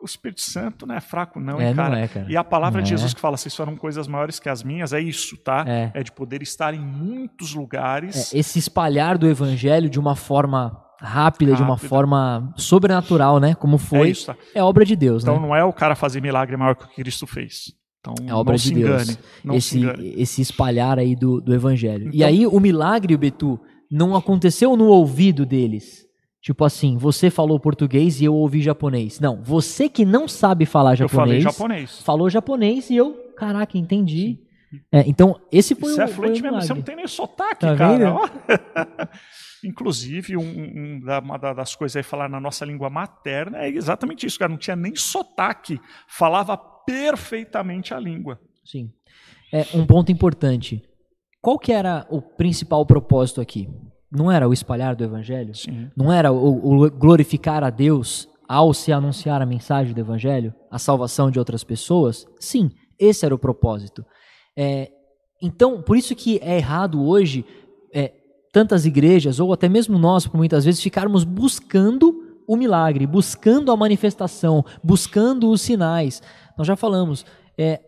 [0.03, 1.91] O Espírito Santo não é fraco, não, É, cara?
[1.91, 2.27] não é, cara.
[2.31, 2.97] E a palavra de Não é.
[2.99, 5.65] Jesus que fala, vocês foram coisas maiores que as minhas, é isso, tá?
[5.67, 6.03] É.
[6.03, 8.33] de poder estar em muitos lugares.
[8.35, 11.89] É, esse espalhar do evangelho de uma forma rápida, de uma Rápida.
[11.89, 13.55] forma sobrenatural, né?
[13.55, 14.37] Como É foi, é, isso, tá?
[14.65, 15.47] obra de Deus, Então né?
[15.47, 17.73] não é o cara fazer milagre maior que o que Cristo fez.
[18.01, 19.03] Então É obra de Deus.
[19.03, 19.19] engane.
[19.45, 20.15] Não se esse, engane.
[20.17, 22.07] esse espalhar aí do, do evangelho.
[22.13, 26.07] e Então- aí o milagre, Betu, não aconteceu no ouvido deles.
[26.43, 29.21] Tipo assim, você falou português e eu ouvi japonês.
[29.21, 31.43] Não, você que não sabe falar Eu falei japonês,
[31.91, 32.03] japonês.
[32.03, 34.39] falou japonês e eu, caraca, entendi.
[34.91, 37.67] É, então, esse foi Isso o, é o fluente mesmo, você não tem nem sotaque,
[37.67, 38.15] Tá cara.
[39.65, 44.27] Inclusive, um, um uma da- das coisas aí falar na nossa língua materna é exatamente
[44.27, 44.51] isso, cara.
[44.51, 45.79] Não tinha nem sotaque.
[46.09, 48.41] Falava perfeitamente a língua.
[48.65, 48.91] Sim.
[49.53, 50.83] É, um ponto importante.
[51.43, 53.69] Qual que era o principal propósito aqui?
[54.11, 55.55] Não era o espalhar do evangelho?
[55.55, 55.91] Sim.
[55.97, 60.79] Não era o, o glorificar a Deus ao se anunciar a mensagem do evangelho, a
[60.79, 62.27] salvação de outras pessoas?
[62.41, 64.05] Sim, esse era o propósito.
[64.57, 64.91] É,
[65.41, 67.45] então, por isso que é errado hoje
[67.95, 68.13] é,
[68.53, 73.77] tantas igrejas, ou até mesmo nós, por muitas vezes, ficarmos buscando o milagre, buscando a
[73.77, 76.21] manifestação, buscando os sinais.
[76.59, 77.25] Nós já falamos,
[77.57, 77.81] é,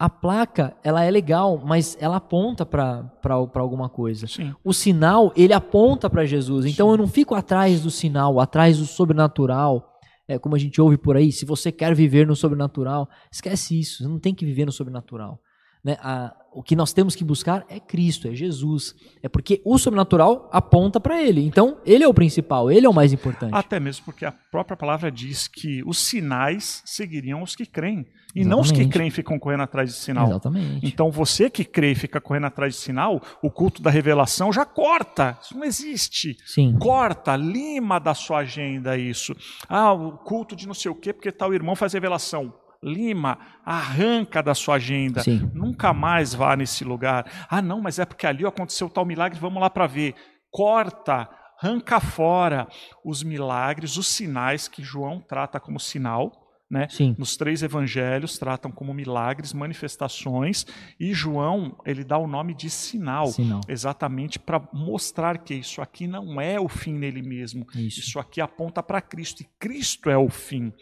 [0.00, 3.12] a placa ela é legal, mas ela aponta para
[3.56, 4.26] alguma coisa.
[4.26, 4.54] Sim.
[4.64, 6.64] O sinal, ele aponta para Jesus.
[6.64, 9.86] Então eu não fico atrás do sinal, atrás do sobrenatural.
[10.26, 13.98] É, como a gente ouve por aí, se você quer viver no sobrenatural, esquece isso.
[14.02, 15.38] Você não tem que viver no sobrenatural.
[15.84, 15.98] Né?
[16.00, 18.94] A- o que nós temos que buscar é Cristo, é Jesus.
[19.22, 21.44] É porque o sobrenatural aponta para Ele.
[21.44, 23.54] Então, Ele é o principal, Ele é o mais importante.
[23.54, 28.06] Até mesmo porque a própria palavra diz que os sinais seguiriam os que creem.
[28.34, 28.92] E não os que Exatamente.
[28.92, 30.28] creem ficam correndo atrás de sinal.
[30.28, 30.86] Exatamente.
[30.86, 34.64] Então você que crê e fica correndo atrás de sinal, o culto da revelação já
[34.64, 35.36] corta.
[35.42, 36.36] Isso não existe.
[36.46, 36.76] Sim.
[36.78, 39.34] Corta, lima da sua agenda isso.
[39.68, 42.54] Ah, o culto de não sei o quê, porque tal irmão faz revelação.
[42.82, 45.22] Lima, arranca da sua agenda.
[45.22, 45.50] Sim.
[45.52, 47.30] Nunca mais vá nesse lugar.
[47.48, 50.14] Ah, não, mas é porque ali aconteceu tal milagre, vamos lá para ver.
[50.50, 51.28] Corta,
[51.62, 52.66] arranca fora
[53.04, 56.32] os milagres, os sinais que João trata como sinal.
[56.70, 56.86] Né?
[56.88, 57.16] Sim.
[57.18, 60.64] Nos três evangelhos tratam como milagres, manifestações,
[61.00, 63.60] e João ele dá o nome de sinal, Sinal.
[63.66, 67.66] exatamente para mostrar que isso aqui não é o fim nele mesmo.
[67.74, 67.98] Isso.
[67.98, 70.72] Isso aqui aponta para Cristo, e Cristo é o fim.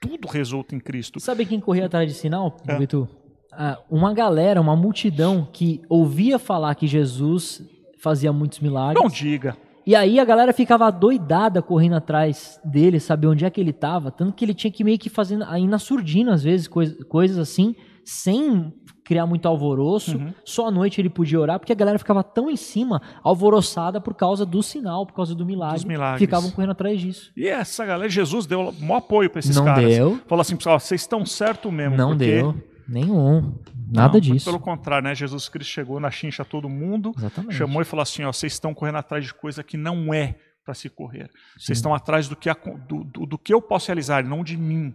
[0.00, 1.18] Tudo resulta em Cristo.
[1.20, 2.78] Sabe quem corria atrás de sinal, É.
[2.78, 3.08] Vitor?
[3.52, 7.62] Ah, uma galera, uma multidão que ouvia falar que Jesus
[8.00, 9.02] fazia muitos milagres.
[9.02, 9.56] Não diga.
[9.84, 14.10] E aí a galera ficava doidada correndo atrás dele, saber onde é que ele estava,
[14.10, 17.38] tanto que ele tinha que meio que fazer aí na surdina às vezes, coisa- coisas
[17.38, 17.74] assim,
[18.04, 18.72] sem
[19.08, 20.18] criar muito alvoroço.
[20.18, 20.34] Uhum.
[20.44, 24.12] Só à noite ele podia orar, porque a galera ficava tão em cima, alvoroçada por
[24.14, 25.76] causa do sinal, por causa do milagre.
[25.76, 26.18] Dos milagres.
[26.18, 27.32] Ficavam correndo atrás disso.
[27.34, 29.96] E essa galera, Jesus deu maior apoio para esses Não caras.
[29.96, 30.20] deu.
[30.26, 31.96] Falou assim, pessoal, vocês estão certo mesmo.
[31.96, 32.26] Não porque...
[32.26, 32.54] deu.
[32.86, 33.54] Nenhum.
[33.90, 34.44] Nada Não, disso.
[34.44, 35.14] Pelo contrário, né?
[35.14, 37.54] Jesus Cristo chegou na chincha todo mundo, Exatamente.
[37.54, 40.74] chamou e falou assim: ó, vocês estão correndo atrás de coisa que não é para
[40.74, 41.30] se correr.
[41.56, 41.64] Sim.
[41.64, 42.50] Vocês estão atrás do que,
[42.86, 44.94] do, do, do que eu posso realizar, não de mim.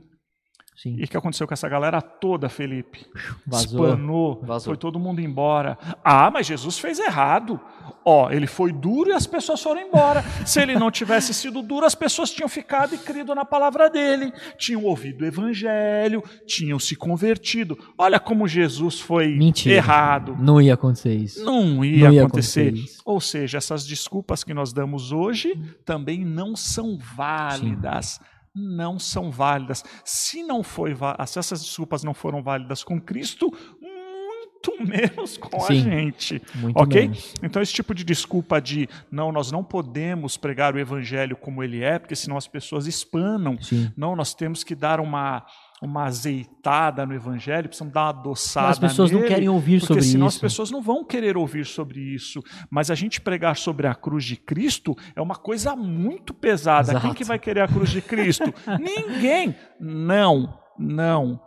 [0.75, 0.95] Sim.
[0.99, 3.05] E o que aconteceu com essa galera toda, Felipe?
[3.45, 3.85] Vazou.
[3.85, 4.71] Espanou, Vazou.
[4.73, 5.77] foi todo mundo embora.
[6.03, 7.59] Ah, mas Jesus fez errado.
[8.03, 10.23] Ó, ele foi duro e as pessoas foram embora.
[10.45, 14.33] Se ele não tivesse sido duro, as pessoas tinham ficado e crido na palavra dele,
[14.57, 17.77] tinham ouvido o evangelho, tinham se convertido.
[17.97, 19.75] Olha como Jesus foi Mentira.
[19.75, 20.35] errado.
[20.39, 21.45] Não ia acontecer isso.
[21.45, 22.69] Não ia, Não ia acontecer.
[22.69, 23.01] acontecer.
[23.05, 25.53] Ou seja, essas desculpas que nós damos hoje
[25.85, 28.19] também não são válidas.
[28.55, 29.83] Não são válidas.
[30.05, 30.95] Se não foi,
[31.27, 33.51] se essas desculpas não foram válidas com Cristo,
[33.81, 35.81] muito menos com a Sim.
[35.81, 36.41] gente.
[36.55, 37.01] Muito Ok?
[37.01, 37.33] menos.
[37.41, 41.83] Então, esse tipo de desculpa de não, nós não podemos pregar o evangelho como ele
[41.83, 43.59] é, porque senão as pessoas espanam.
[43.61, 43.91] Sim.
[43.97, 45.45] Não, nós temos que dar uma,
[45.83, 48.69] uma azeitada no evangelho, precisamos dar uma adoçada.
[48.69, 50.41] As pessoas não nele, querem ouvir porque sobre senão as isso.
[50.41, 52.41] pessoas não vão querer ouvir sobre isso.
[52.69, 56.93] Mas a gente pregar sobre a cruz de Cristo é uma coisa muito pesada.
[56.93, 57.15] Quem Exato.
[57.15, 58.53] que vai querer a cruz de Cristo?
[58.79, 59.55] Ninguém.
[59.79, 61.41] Não, não.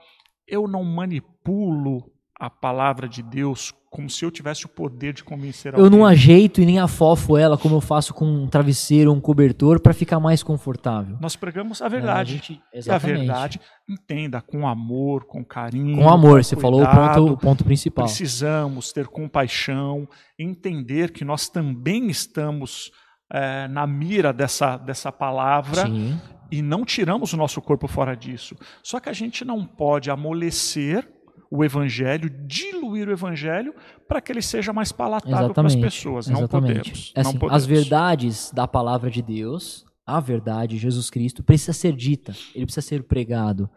[0.47, 5.73] Eu não manipulo a palavra de Deus como se eu tivesse o poder de convencer
[5.73, 5.99] Eu alguém.
[5.99, 9.95] não ajeito e nem afofo ela como eu faço com um travesseiro, um cobertor, para
[9.95, 11.17] ficar mais confortável.
[11.19, 12.33] Nós pregamos a É, verdade.
[12.35, 13.19] a gente- E a exatamente.
[13.21, 15.97] verdade, entenda, com amor, com carinho.
[15.97, 18.05] Com amor, com você falou o ponto, o ponto principal.
[18.05, 20.07] Precisamos ter compaixão,
[20.39, 22.91] entender que nós também estamos
[23.33, 26.17] eh, na mira dessa, dessa palavra Sim,
[26.53, 28.55] e não tiramos o nosso corpo fora disso.
[28.85, 31.09] Só que a gente não pode amolecer
[31.51, 33.75] o evangelho, diluir o evangelho
[34.09, 36.27] para que ele seja mais palatável para as pessoas.
[36.27, 37.13] Não podemos.
[37.15, 37.57] É não assim, podemos.
[37.63, 42.87] As verdades da palavra de Deus, a verdade, Jesus Cristo, precisa ser dita, ele precisa
[42.87, 43.69] ser pregado.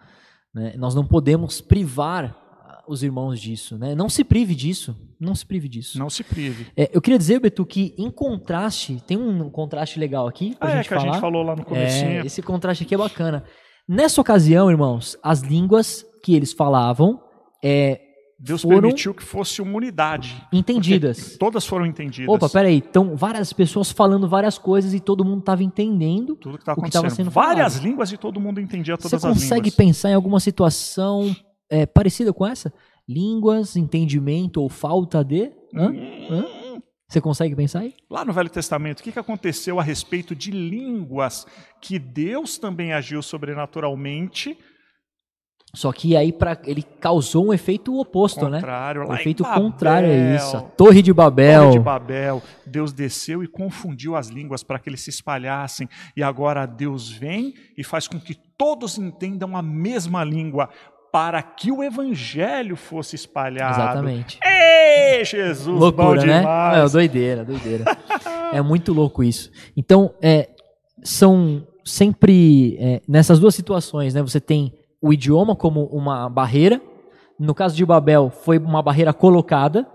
[0.53, 0.73] né?
[0.77, 2.35] Nós não podemos privar
[2.87, 3.77] os irmãos disso.
[3.77, 3.93] Né?
[3.93, 4.95] Não se prive disso.
[5.19, 5.99] Não se prive disso.
[5.99, 6.65] Não se prive.
[6.75, 10.71] É, eu queria dizer, Beto, que em contraste, tem um contraste legal aqui pra Ah,
[10.71, 11.11] é gente que a falar.
[11.13, 12.25] gente falou lá no É, comecinho.
[12.25, 13.43] esse contraste aqui é bacana.
[13.87, 17.21] Nessa ocasião, irmãos, as línguas que eles falavam
[17.63, 18.01] é,
[18.39, 20.41] Deus foram permitiu que fosse uma unidade.
[20.53, 21.35] entendidas.
[21.37, 22.33] Todas foram entendidas.
[22.33, 22.77] Opa, peraí.
[22.77, 26.35] Então, várias pessoas falando várias coisas e todo mundo estava entendendo.
[26.37, 27.09] Tudo que está o que acontecendo.
[27.09, 27.87] sendo Várias falado.
[27.87, 29.75] línguas e todo mundo entendia todas Você as consegue línguas.
[29.75, 31.35] pensar em alguma situação
[31.69, 32.71] é, parecida com essa?
[33.07, 35.51] Línguas, entendimento ou falta de?
[35.75, 35.93] Hã?
[36.29, 36.45] Hã?
[37.09, 37.95] Você consegue pensar aí?
[38.09, 41.45] Lá no Velho Testamento, o que aconteceu a respeito de línguas
[41.81, 44.55] que Deus também agiu sobrenaturalmente?
[45.73, 48.57] Só que aí pra, ele causou um efeito oposto, né?
[48.57, 50.57] contrário, O lá em efeito Babel, contrário a isso.
[50.57, 51.61] A Torre de Babel.
[51.61, 55.87] Torre de Babel, Deus desceu e confundiu as línguas para que eles se espalhassem.
[56.17, 60.69] E agora Deus vem e faz com que todos entendam a mesma língua
[61.11, 63.79] para que o evangelho fosse espalhado.
[63.79, 64.39] Exatamente.
[64.43, 66.43] Ei, Jesus, Loucura, né?
[66.75, 67.85] É, doideira, doideira.
[68.53, 69.51] é muito louco isso.
[69.77, 70.49] Então, é,
[71.03, 74.21] são sempre é, nessas duas situações, né?
[74.21, 76.81] Você tem o idioma como uma barreira.
[77.39, 79.87] No caso de Babel, foi uma barreira colocada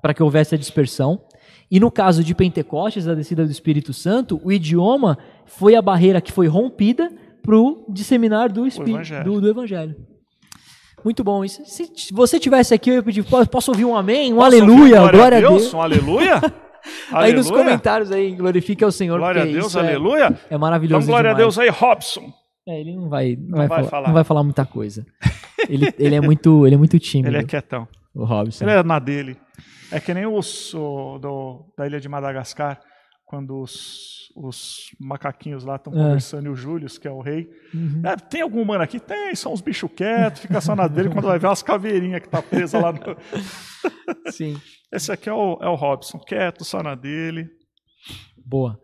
[0.00, 1.20] para que houvesse a dispersão.
[1.70, 6.20] E no caso de Pentecostes, a descida do Espírito Santo, o idioma foi a barreira
[6.20, 7.10] que foi rompida
[7.42, 9.24] para o disseminar do, espí- evangelho.
[9.24, 9.96] do, do evangelho.
[11.04, 11.44] Muito bom.
[11.44, 11.62] isso.
[11.64, 14.32] Se você tivesse aqui, eu ia pedir, "Po- posso ouvir um amém?
[14.32, 15.74] Um Posso aleluia, um glória a Deus.
[15.74, 16.40] Um aleluia?
[17.12, 19.16] Aí nos comentários aí, glorifique ao Senhor.
[19.18, 20.38] Glória a Deus, é- aleluia.
[20.50, 21.54] É, maravilhoso Então, glória a demais.
[21.54, 22.32] Deus aí, Robson.
[22.66, 24.06] É, ele não vai, não, vai, vai falar, falar.
[24.08, 25.04] não vai falar muita coisa.
[25.68, 27.88] ele, ele é muito, ele é muito tímido, Ele é quietão.
[28.14, 28.64] o Robson.
[28.64, 29.36] Ele é na dele.
[29.90, 32.80] É que nem os o, do, da ilha de Madagascar,
[33.26, 35.96] quando os, os macaquinhos lá estão É.
[35.96, 37.48] conversando e o Júlio, que é o rei.
[37.74, 38.00] Uhum.
[38.04, 39.00] É, tem algum humano aqui?
[39.00, 42.28] Tem, são uns bichos quietos, fica só na dele quando vai ver umas caveirinhas que
[42.28, 43.00] tá presa lá no.
[44.32, 44.56] Sim.
[44.92, 47.48] Esse aqui é o, é o Robson, quieto, só na dele.
[48.44, 48.78] Boa.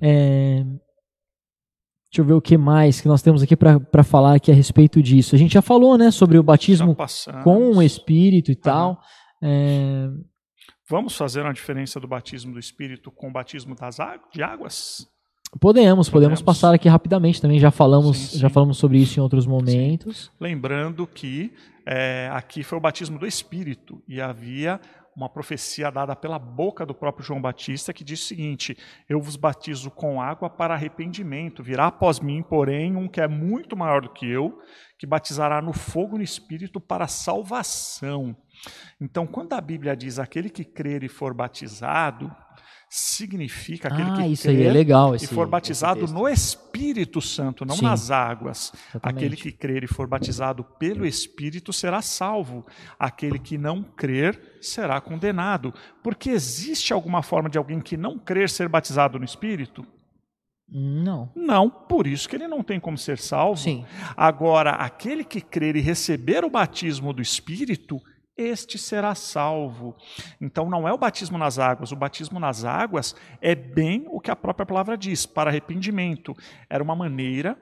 [0.00, 0.64] É,
[2.10, 5.00] Deixa eu ver o que mais que nós temos aqui para falar aqui a respeito
[5.00, 5.36] disso.
[5.36, 6.96] A gente já falou, né, sobre o batismo
[7.44, 9.00] com o Espírito e tal.
[9.40, 10.08] É,
[10.88, 15.06] Vamos fazer uma diferença do batismo do Espírito com o batismo das águas, de águas?
[15.60, 16.42] Podemos, podemos, Podemos.
[16.42, 17.60] passar aqui rapidamente também.
[17.60, 18.38] Já falamos, Sim, sim.
[18.38, 20.32] já falamos sobre isso em outros momentos.
[20.40, 21.52] Lembrando que
[21.86, 24.80] é, aqui foi o batismo do Espírito e havia
[25.16, 28.76] uma profecia dada pela boca do próprio João Batista que diz o seguinte:
[29.08, 31.62] Eu vos batizo com água para arrependimento.
[31.62, 34.60] Virá após mim, porém, um que é muito maior do que eu,
[34.98, 38.36] que batizará no fogo e no Espírito para salvação.
[39.00, 42.34] Então, quando a Bíblia diz aquele que crer e for batizado,
[42.92, 45.12] significa aquele ah, que isso é crer legal.
[45.12, 47.84] e Esse, for esse batizado no Espírito Santo, não Sim.
[47.84, 48.72] nas águas.
[48.90, 49.16] Exatamente.
[49.16, 52.66] Aquele que crer e for batizado pelo Espírito será salvo.
[52.98, 55.72] Aquele que não crer será condenado.
[56.02, 59.86] Porque existe alguma forma de alguém que não crer ser batizado no Espírito?
[60.68, 61.32] Não.
[61.34, 63.60] Não, por isso que ele não tem como ser salvo.
[63.60, 63.84] Sim.
[64.16, 68.00] Agora, aquele que crer e receber o batismo do Espírito,
[68.42, 69.96] este será salvo.
[70.40, 71.92] Então, não é o batismo nas águas.
[71.92, 76.36] O batismo nas águas é bem o que a própria palavra diz, para arrependimento.
[76.68, 77.56] Era uma maneira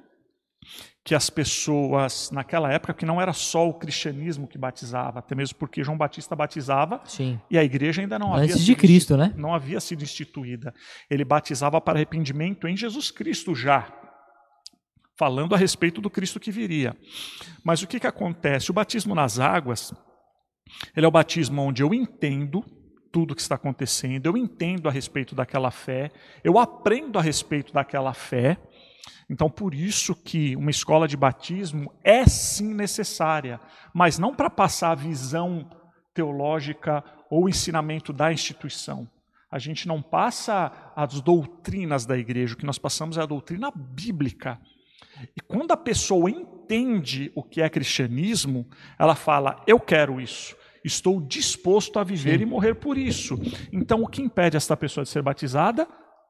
[1.09, 5.57] que as pessoas, naquela época, que não era só o cristianismo que batizava, até mesmo
[5.57, 7.41] porque João Batista batizava Sim.
[7.51, 9.33] e a igreja ainda não Antes havia de sido Cristo, né?
[9.35, 10.75] não havia sido instituída.
[11.09, 13.91] Ele batizava para arrependimento em Jesus Cristo já,
[15.17, 16.95] falando a respeito do Cristo que viria.
[17.65, 18.71] Mas o que, que acontece?
[18.71, 19.95] O batismo nas águas,
[20.97, 22.65] ele é o batismo onde eu entendo
[23.11, 26.11] tudo o que está acontecendo, eu entendo a respeito daquela fé,
[26.45, 28.59] eu aprendo a respeito daquela fé.
[29.31, 33.61] Então, por isso que uma escola de batismo é sim necessária,
[33.95, 35.69] mas não para passar a visão
[36.15, 39.09] teológica ou ensinamento da instituição.
[39.51, 43.71] A gente não passa as doutrinas da igreja, o que nós passamos é a doutrina
[43.75, 44.61] bíblica.
[45.37, 48.67] E quando a pessoa entende o que é cristianismo,
[48.99, 50.55] ela fala: Eu quero isso,
[50.85, 52.43] estou disposto a viver Sim.
[52.43, 53.39] e morrer por isso.
[53.73, 55.87] Então, o que impede esta pessoa de ser batizada?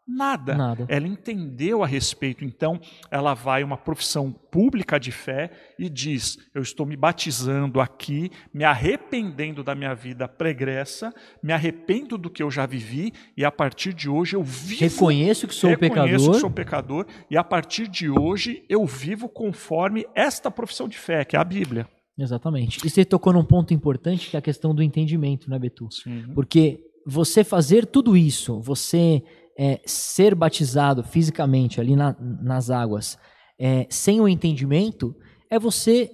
[0.09, 0.55] Nada.
[0.55, 0.87] Nada.
[0.89, 2.81] Ela entendeu a respeito, então
[3.11, 8.31] ela vai a uma profissão pública de fé e diz: Eu estou me batizando aqui,
[8.53, 13.53] me arrependendo da minha vida pregressa, me arrependo do que eu já vivi e a
[13.53, 14.81] partir de hoje eu vivo.
[14.81, 16.33] Reconheço que sou reconheço pecador.
[16.33, 21.23] que sou pecador e a partir de hoje eu vivo conforme esta profissão de fé,
[21.23, 21.87] que é a Bíblia.
[22.19, 22.85] Exatamente.
[22.85, 25.89] E você tocou num ponto importante que é a questão do entendimento, né, Betu?
[25.93, 26.25] Sim.
[26.35, 29.23] Porque você fazer tudo isso, você
[29.61, 33.19] é, ser batizado fisicamente ali na- nas águas,
[33.59, 35.15] é, sem o entendimento,
[35.51, 36.11] é você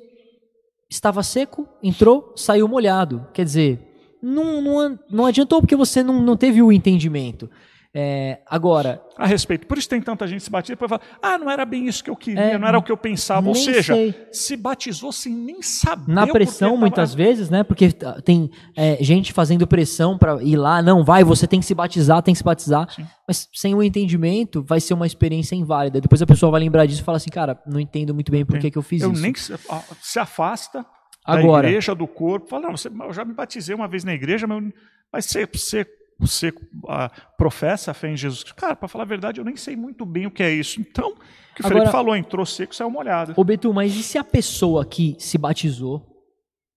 [0.91, 3.27] estava seco, entrou, saiu molhado.
[3.35, 3.81] Quer dizer,
[4.23, 7.51] não, não, não adiantou porque você não, não teve o entendimento.
[7.97, 9.69] É, agora, A respeito.
[9.69, 12.03] Por isso tem tanta gente se batiza e depois fala: ah, não era bem isso
[12.03, 13.47] que eu queria, É, não era o que eu pensava.
[13.49, 14.27] Ou seja, sei.
[14.33, 16.13] se batizou sem nem saber.
[16.13, 17.63] na pressão, muitas tava- vezes, né?
[17.63, 17.93] Porque
[18.25, 22.21] tem é, gente fazendo pressão para ir lá, não, vai, você tem que se batizar,
[22.21, 22.91] tem que se batizar.
[22.93, 23.07] Sim.
[23.29, 26.01] Mas sem o entendimento, vai ser uma experiência inválida.
[26.01, 28.59] Depois a pessoa vai lembrar disso e fala assim, cara, não entendo muito bem por
[28.59, 29.23] que, que eu fiz Eu isso.
[29.23, 29.55] nem se,
[30.03, 30.85] se afasta
[31.25, 32.49] Agora, da igreja, do corpo.
[32.49, 34.65] Fala, não, você- eu já me batizei uma vez na igreja, mas,
[35.13, 35.87] mas você, você,
[36.19, 36.53] você
[36.89, 38.57] ah, professa a fé em Jesus Cristo.
[38.61, 40.81] Cara, para falar a verdade, eu nem sei muito bem o que é isso.
[40.81, 41.15] Então, o
[41.55, 43.35] que o Felipe Agora- falou, entrou seco, saiu molhado.
[43.37, 46.07] Ô Betu, mas e se a pessoa que se batizou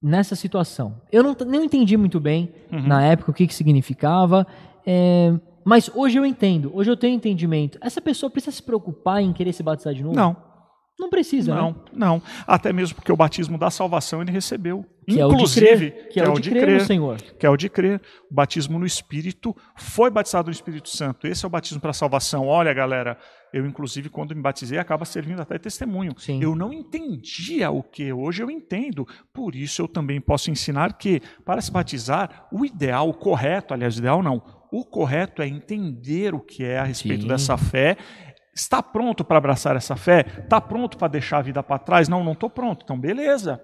[0.01, 1.01] nessa situação?
[1.11, 2.87] Eu não, não entendi muito bem Uhum.
[2.87, 4.45] na época o que, que significava,
[4.85, 5.33] é,
[5.65, 7.77] mas hoje eu entendo, hoje eu tenho entendimento.
[7.81, 10.15] Essa pessoa precisa se preocupar em querer se batizar de novo?
[10.15, 10.35] Não,
[10.99, 11.61] Não precisa, né?
[11.61, 12.21] não, não.
[12.45, 14.85] Até mesmo porque o batismo da salvação ele recebeu.
[15.07, 17.21] Que é Inclusive, crer, que é o de crer no Senhor.
[17.21, 18.01] que é o de crer.
[18.29, 21.27] O batismo no Espírito foi batizado no Espírito Santo.
[21.27, 22.45] Esse é o batismo para a salvação.
[22.45, 23.17] Olha, galera,
[23.53, 26.13] eu inclusive quando me batizei acaba servindo até testemunho.
[26.17, 26.43] Sim.
[26.43, 29.07] Eu não entendia o que hoje eu entendo.
[29.33, 33.95] Por isso eu também posso ensinar que para se batizar, o ideal, o correto, aliás,
[33.95, 37.27] o ideal não, o correto é entender o que é a respeito Sim.
[37.29, 37.95] dessa fé.
[38.57, 40.25] Está pronto para abraçar essa fé?
[40.43, 42.09] Está pronto para deixar a vida para trás?
[42.09, 42.83] Não, não estou pronto.
[42.83, 43.61] Então, beleza.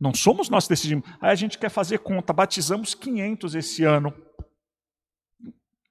[0.00, 1.06] Não somos nós que decidimos.
[1.20, 4.12] Aí a gente quer fazer conta, batizamos 500 esse ano.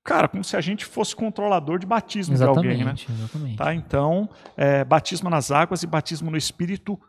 [0.03, 2.93] Cara, como se a gente fosse controlador de batismo de alguém, né?
[2.93, 3.57] Exatamente, exatamente.
[3.57, 3.75] Tá?
[3.75, 4.27] Então,
[4.57, 6.99] é, batismo nas águas e batismo no Espírito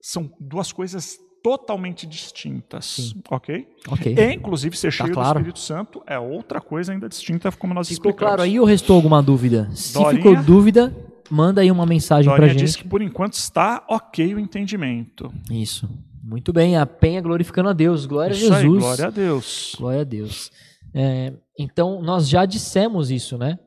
[0.00, 3.22] são duas coisas totalmente distintas, Sim.
[3.30, 3.68] ok?
[3.88, 4.14] Ok.
[4.16, 5.34] E, inclusive, ser Tá cheio claro.
[5.34, 8.18] do Espírito Santo é outra coisa ainda distinta, como nós Ficou explicamos.
[8.36, 9.68] claro aí ou restou alguma dúvida?
[9.74, 10.22] Se Dorinha?
[10.22, 10.96] ficou dúvida,
[11.30, 12.64] manda aí uma mensagem pra Dorinha gente.
[12.66, 15.32] disse que, por enquanto, está ok o entendimento.
[15.50, 15.88] Isso.
[16.22, 18.06] Muito bem, a Penha glorificando a Deus.
[18.06, 18.78] Glória Isso a aí, Jesus.
[18.82, 19.74] glória a Deus.
[19.76, 20.50] Glória a Deus.
[20.94, 23.58] É, então, nós já dissemos isso, né?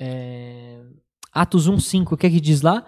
[0.00, 0.80] É,
[1.32, 2.84] Atos 1,5, o que é que diz lá?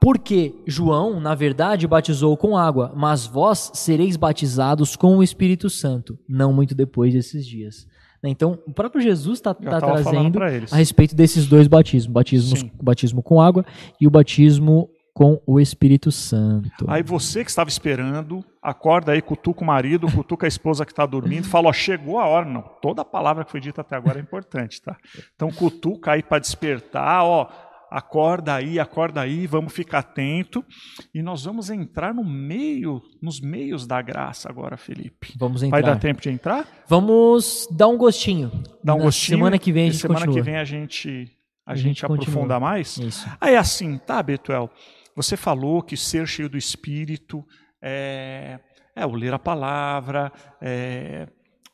[0.00, 6.18] Porque João, na verdade, batizou com água, mas vós sereis batizados com o Espírito Santo,
[6.28, 7.86] não muito depois desses dias.
[8.22, 8.30] Né?
[8.30, 13.22] Então, o próprio Jesus está estava falando trazendo a respeito desses dois batismos: batismo, batismo
[13.22, 13.64] com água
[14.00, 14.88] e o batismo
[15.18, 16.84] com o Espírito Santo.
[16.86, 21.04] Aí você que estava esperando, acorda aí, cutuca o marido, cutuca a esposa que está
[21.04, 22.46] dormindo, fala, ó, chegou a hora.
[22.46, 24.96] Não, toda palavra que foi dita até agora é importante, tá?
[25.34, 27.48] Então cutuca aí para despertar, ó,
[27.90, 30.64] acorda aí, acorda aí, vamos ficar atento.
[31.14, 35.34] E nós vamos entrar no meio, nos meios da graça agora, Felipe.
[35.38, 35.94] Vamos Vai entrar.
[35.94, 36.66] dar tempo de entrar?
[36.86, 38.50] Vamos dar um gostinho.
[38.82, 39.38] Dá um Na gostinho.
[39.38, 40.36] Semana que vem a gente semana continua.
[40.38, 41.30] que vem a gente,
[41.66, 42.96] a A gente, gente aprofunda mais.
[42.98, 43.28] Isso.
[43.40, 44.70] Aí assim, tá, Betuel?
[45.16, 47.44] Você falou que ser cheio do Espírito
[47.82, 48.60] é,
[48.94, 51.26] é o ler a palavra, é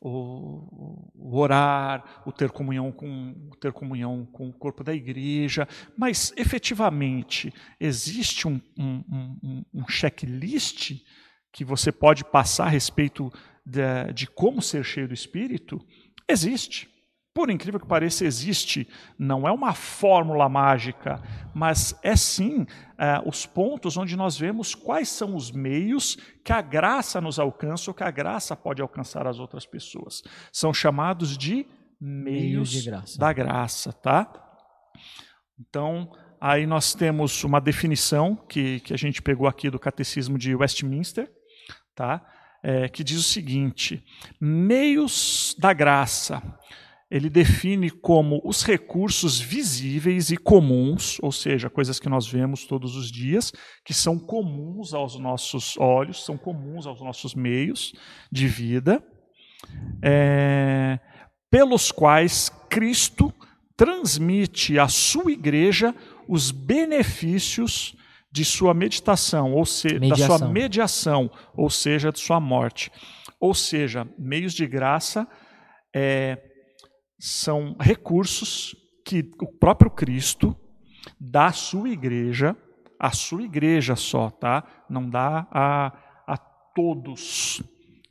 [0.04, 5.66] o, o, orar, o ter comunhão com o ter comunhão com o corpo da igreja,
[5.96, 9.04] mas efetivamente existe um, um,
[9.42, 11.00] um, um checklist
[11.50, 13.32] que você pode passar a respeito
[13.64, 15.80] de, de como ser cheio do Espírito?
[16.28, 16.93] Existe.
[17.34, 18.88] Por incrível que pareça, existe.
[19.18, 21.20] Não é uma fórmula mágica,
[21.52, 22.64] mas é sim
[22.96, 27.90] é, os pontos onde nós vemos quais são os meios que a graça nos alcança
[27.90, 30.22] ou que a graça pode alcançar as outras pessoas.
[30.52, 31.66] São chamados de
[32.00, 33.18] meios, meios de graça.
[33.18, 34.32] da graça, tá?
[35.58, 40.54] Então, aí nós temos uma definição que, que a gente pegou aqui do Catecismo de
[40.54, 41.28] Westminster,
[41.96, 42.24] tá?
[42.62, 44.04] É, que diz o seguinte:
[44.40, 46.40] meios da graça
[47.10, 52.96] ele define como os recursos visíveis e comuns, ou seja, coisas que nós vemos todos
[52.96, 53.52] os dias,
[53.84, 57.92] que são comuns aos nossos olhos, são comuns aos nossos meios
[58.32, 59.02] de vida,
[60.02, 60.98] é,
[61.50, 63.32] pelos quais Cristo
[63.76, 65.94] transmite à sua igreja
[66.28, 67.94] os benefícios
[68.32, 72.90] de sua meditação, ou seja, da sua mediação, ou seja, de sua morte.
[73.38, 75.28] Ou seja, meios de graça
[75.94, 76.53] é,
[77.24, 80.54] são recursos que o próprio Cristo
[81.18, 82.54] dá à sua igreja,
[82.98, 84.62] à sua igreja só, tá?
[84.90, 85.86] Não dá a,
[86.26, 87.62] a todos.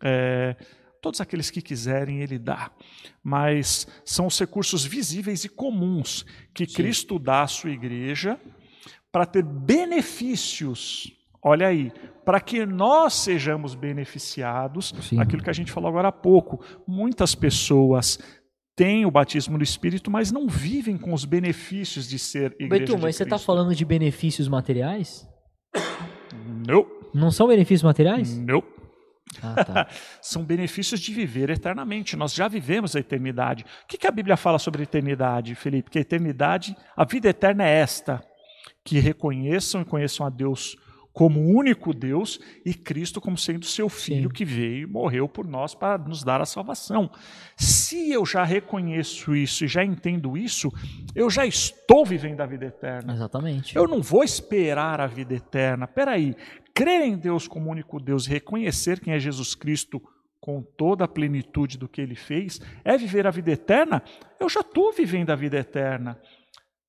[0.01, 0.57] É,
[0.99, 2.71] todos aqueles que quiserem, ele dá.
[3.23, 6.73] Mas são os recursos visíveis e comuns que Sim.
[6.73, 8.39] Cristo dá à sua igreja
[9.11, 11.13] para ter benefícios.
[11.39, 11.91] Olha aí,
[12.25, 15.19] para que nós sejamos beneficiados, Sim.
[15.19, 16.65] aquilo que a gente falou agora há pouco.
[16.87, 18.17] Muitas pessoas
[18.75, 22.97] têm o batismo no Espírito, mas não vivem com os benefícios de ser igreja Beto,
[22.97, 25.27] mas você está falando de benefícios materiais?
[26.67, 26.85] Não.
[27.13, 28.37] Não são benefícios materiais?
[28.37, 28.63] Não.
[29.41, 29.87] Ah, tá.
[30.21, 32.15] são benefícios de viver eternamente.
[32.15, 33.65] Nós já vivemos a eternidade.
[33.83, 35.89] O que, que a Bíblia fala sobre a eternidade, Felipe?
[35.89, 38.23] Que a eternidade, a vida eterna é esta:
[38.83, 40.75] que reconheçam e conheçam a Deus
[41.13, 44.33] como único Deus e Cristo como sendo seu filho Sim.
[44.33, 47.09] que veio e morreu por nós para nos dar a salvação.
[47.55, 50.71] Se eu já reconheço isso e já entendo isso,
[51.13, 53.13] eu já estou vivendo a vida eterna.
[53.13, 53.75] Exatamente.
[53.75, 55.87] Eu não vou esperar a vida eterna.
[55.87, 56.35] Peraí,
[56.73, 60.01] crer em Deus como único Deus e reconhecer quem é Jesus Cristo
[60.39, 64.03] com toda a plenitude do que ele fez, é viver a vida eterna?
[64.37, 66.19] Eu já estou vivendo a vida eterna.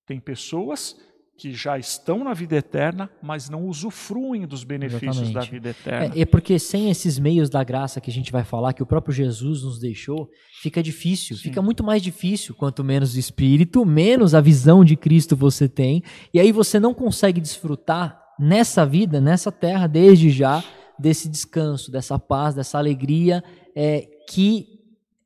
[0.06, 0.96] Tem pessoas
[1.36, 5.34] que já estão na vida eterna, mas não usufruem dos benefícios Exatamente.
[5.34, 6.14] da vida eterna.
[6.14, 8.86] É, é, porque sem esses meios da graça que a gente vai falar, que o
[8.86, 10.30] próprio Jesus nos deixou,
[10.62, 11.36] fica difícil.
[11.36, 11.42] Sim.
[11.42, 12.54] Fica muito mais difícil.
[12.54, 16.02] Quanto menos espírito, menos a visão de Cristo você tem.
[16.32, 20.62] E aí você não consegue desfrutar nessa vida, nessa terra, desde já,
[20.98, 23.42] desse descanso, dessa paz, dessa alegria
[23.74, 24.68] é, que.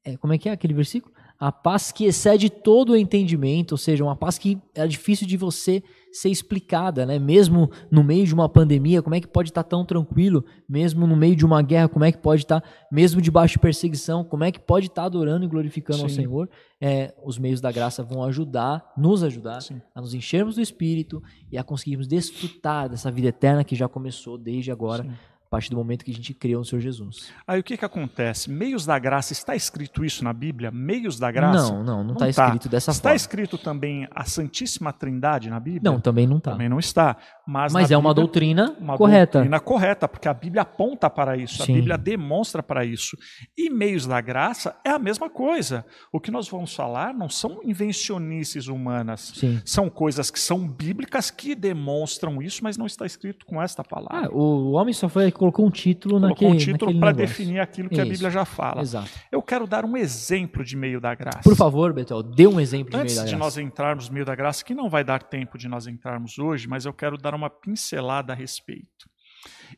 [0.05, 1.15] É, como é que é aquele versículo?
[1.39, 5.37] A paz que excede todo o entendimento, ou seja, uma paz que é difícil de
[5.37, 5.83] você
[6.13, 7.19] ser explicada, né?
[7.19, 10.45] Mesmo no meio de uma pandemia, como é que pode estar tão tranquilo?
[10.69, 14.25] Mesmo no meio de uma guerra, como é que pode estar, mesmo debaixo de perseguição,
[14.25, 16.05] como é que pode estar adorando e glorificando Sim.
[16.05, 16.51] ao Senhor?
[16.81, 19.81] É, os meios da graça vão ajudar, nos ajudar Sim.
[19.95, 24.39] a nos enchermos do Espírito e a conseguirmos desfrutar dessa vida eterna que já começou
[24.39, 25.03] desde agora.
[25.03, 25.11] Sim
[25.49, 27.33] a partir do momento que a gente criou no Senhor Jesus.
[27.47, 28.51] Aí o que, que acontece?
[28.51, 30.71] Meios da graça, está escrito isso na Bíblia?
[30.71, 31.73] Meios da graça?
[31.73, 33.17] Não, não, não está escrito dessa está forma.
[33.17, 35.91] Está escrito também a Santíssima Trindade na Bíblia?
[35.91, 36.51] Não, também não está.
[36.53, 37.17] Também não está.
[37.47, 39.39] Mas, Mas é Bíblia, uma doutrina uma correta.
[39.39, 41.73] doutrina correta, porque a Bíblia aponta para isso, Sim.
[41.73, 43.17] a Bíblia demonstra para isso.
[43.57, 45.83] E meios da graça é a mesma coisa.
[46.13, 49.33] O que nós vamos falar não são invencionices humanas.
[49.35, 49.63] Sim.
[49.65, 54.29] São coisas que são bíblicas que demonstram isso, mas não está escrito com esta palavra.
[54.29, 57.95] Ah, o homem só foi colocou um título naquele, um título para definir aquilo que
[57.95, 58.03] isso.
[58.03, 58.83] a Bíblia já fala.
[58.83, 59.09] Exato.
[59.33, 61.41] Eu quero dar um exemplo de meio da graça.
[61.43, 63.37] Por favor, Betel, dê um exemplo de Antes meio da graça.
[63.37, 65.87] Antes de nós entrarmos no meio da graça, que não vai dar tempo de nós
[65.87, 69.09] entrarmos hoje, mas eu quero dar uma pincelada a respeito.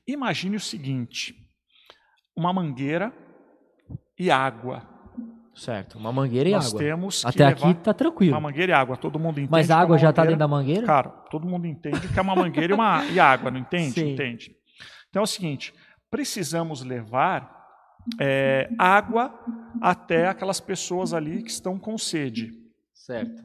[0.07, 1.35] Imagine o seguinte:
[2.37, 3.13] uma mangueira
[4.19, 4.83] e água.
[5.55, 6.79] Certo, uma mangueira e Nós água.
[6.79, 8.33] Temos Até aqui está tranquilo.
[8.33, 9.51] Uma mangueira e água, todo mundo entende.
[9.51, 10.87] Mas a água é já está dentro da mangueira?
[10.87, 13.93] Cara, todo mundo entende que é uma mangueira e, uma, e água, não entende?
[13.93, 14.13] Sim.
[14.13, 14.57] Entende.
[15.11, 15.75] Então é o seguinte:
[16.11, 17.61] precisamos levar
[18.19, 19.35] é, água
[19.81, 22.53] até aquelas pessoas ali que estão com sede.
[22.95, 23.43] Certo.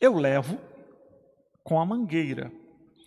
[0.00, 0.60] Eu levo
[1.62, 2.52] com a mangueira.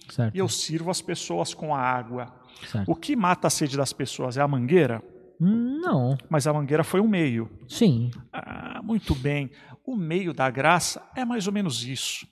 [0.10, 0.36] Certo.
[0.36, 2.34] E eu sirvo as pessoas com a água.
[2.68, 2.92] Certo.
[2.92, 5.04] O que mata a sede das pessoas é a mangueira?
[5.40, 6.18] Não.
[6.30, 7.50] Mas a mangueira foi um meio.
[7.68, 8.12] Sim.
[8.34, 9.52] Ah, muito bem.
[9.86, 12.28] O meio da graça é mais ou menos isso.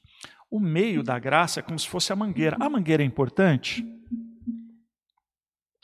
[0.50, 2.58] O meio da graça é como se fosse a mangueira.
[2.60, 3.86] A mangueira é importante?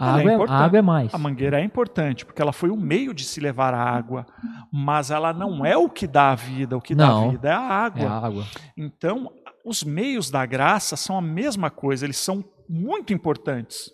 [0.04, 1.14] A é água, é, a água é mais.
[1.14, 4.26] A mangueira é importante, porque ela foi o meio de se levar a água,
[4.72, 7.28] mas ela não é o que dá a vida, o que dá Não.
[7.28, 8.04] a vida é a água.
[8.04, 8.46] É a água.
[8.78, 9.32] Então,
[9.66, 13.92] os meios da graça são a mesma coisa, eles são muito importantes.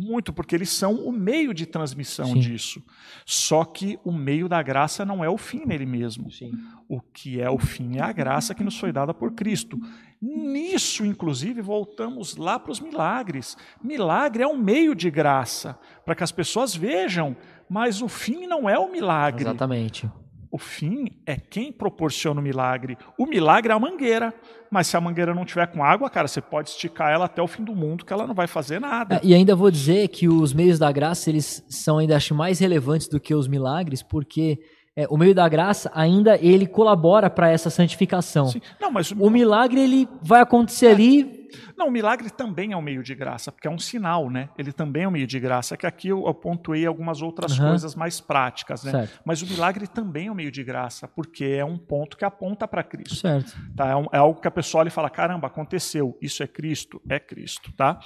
[0.00, 2.40] Muito, porque eles são o meio de transmissão Sim.
[2.40, 2.82] disso.
[3.26, 6.30] Só que o meio da graça não é o fim nele mesmo.
[6.30, 6.52] Sim.
[6.88, 9.78] O que é o fim é a graça que nos foi dada por Cristo.
[10.20, 13.58] Nisso, inclusive, voltamos lá para os milagres.
[13.84, 17.36] Milagre é um meio de graça, para que as pessoas vejam,
[17.68, 19.42] mas o fim não é o milagre.
[19.42, 20.10] Exatamente.
[20.52, 22.98] O fim é quem proporciona o milagre.
[23.16, 24.34] O milagre é a mangueira,
[24.68, 27.46] mas se a mangueira não tiver com água, cara, você pode esticar ela até o
[27.46, 29.16] fim do mundo, que ela não vai fazer nada.
[29.16, 32.58] É, E ainda vou dizer que os meios da graça, eles são ainda acho mais
[32.58, 34.58] relevantes do que os milagres, porque
[35.02, 38.46] é, o meio da graça ainda ele colabora para essa santificação.
[38.48, 38.60] Sim.
[38.80, 41.38] Não, mas O milagre ele vai acontecer ali,
[41.76, 44.50] Não, o milagre também é um meio de graça, porque é um sinal, né?
[44.56, 47.70] Ele também é um meio de graça, que aqui eu, eu pontuei algumas outras Aham.
[47.70, 48.90] coisas mais práticas, né?
[48.92, 49.20] Certo.
[49.24, 52.68] Mas o milagre também é um meio de graça, porque é um ponto que aponta
[52.68, 53.16] para Cristo.
[53.16, 53.56] certo?
[53.74, 53.88] Tá?
[53.88, 57.00] É, um- é algo que a pessoa olha e fala: caramba, aconteceu, isso é Cristo?
[57.08, 57.72] É Cristo.
[57.72, 57.98] Tá?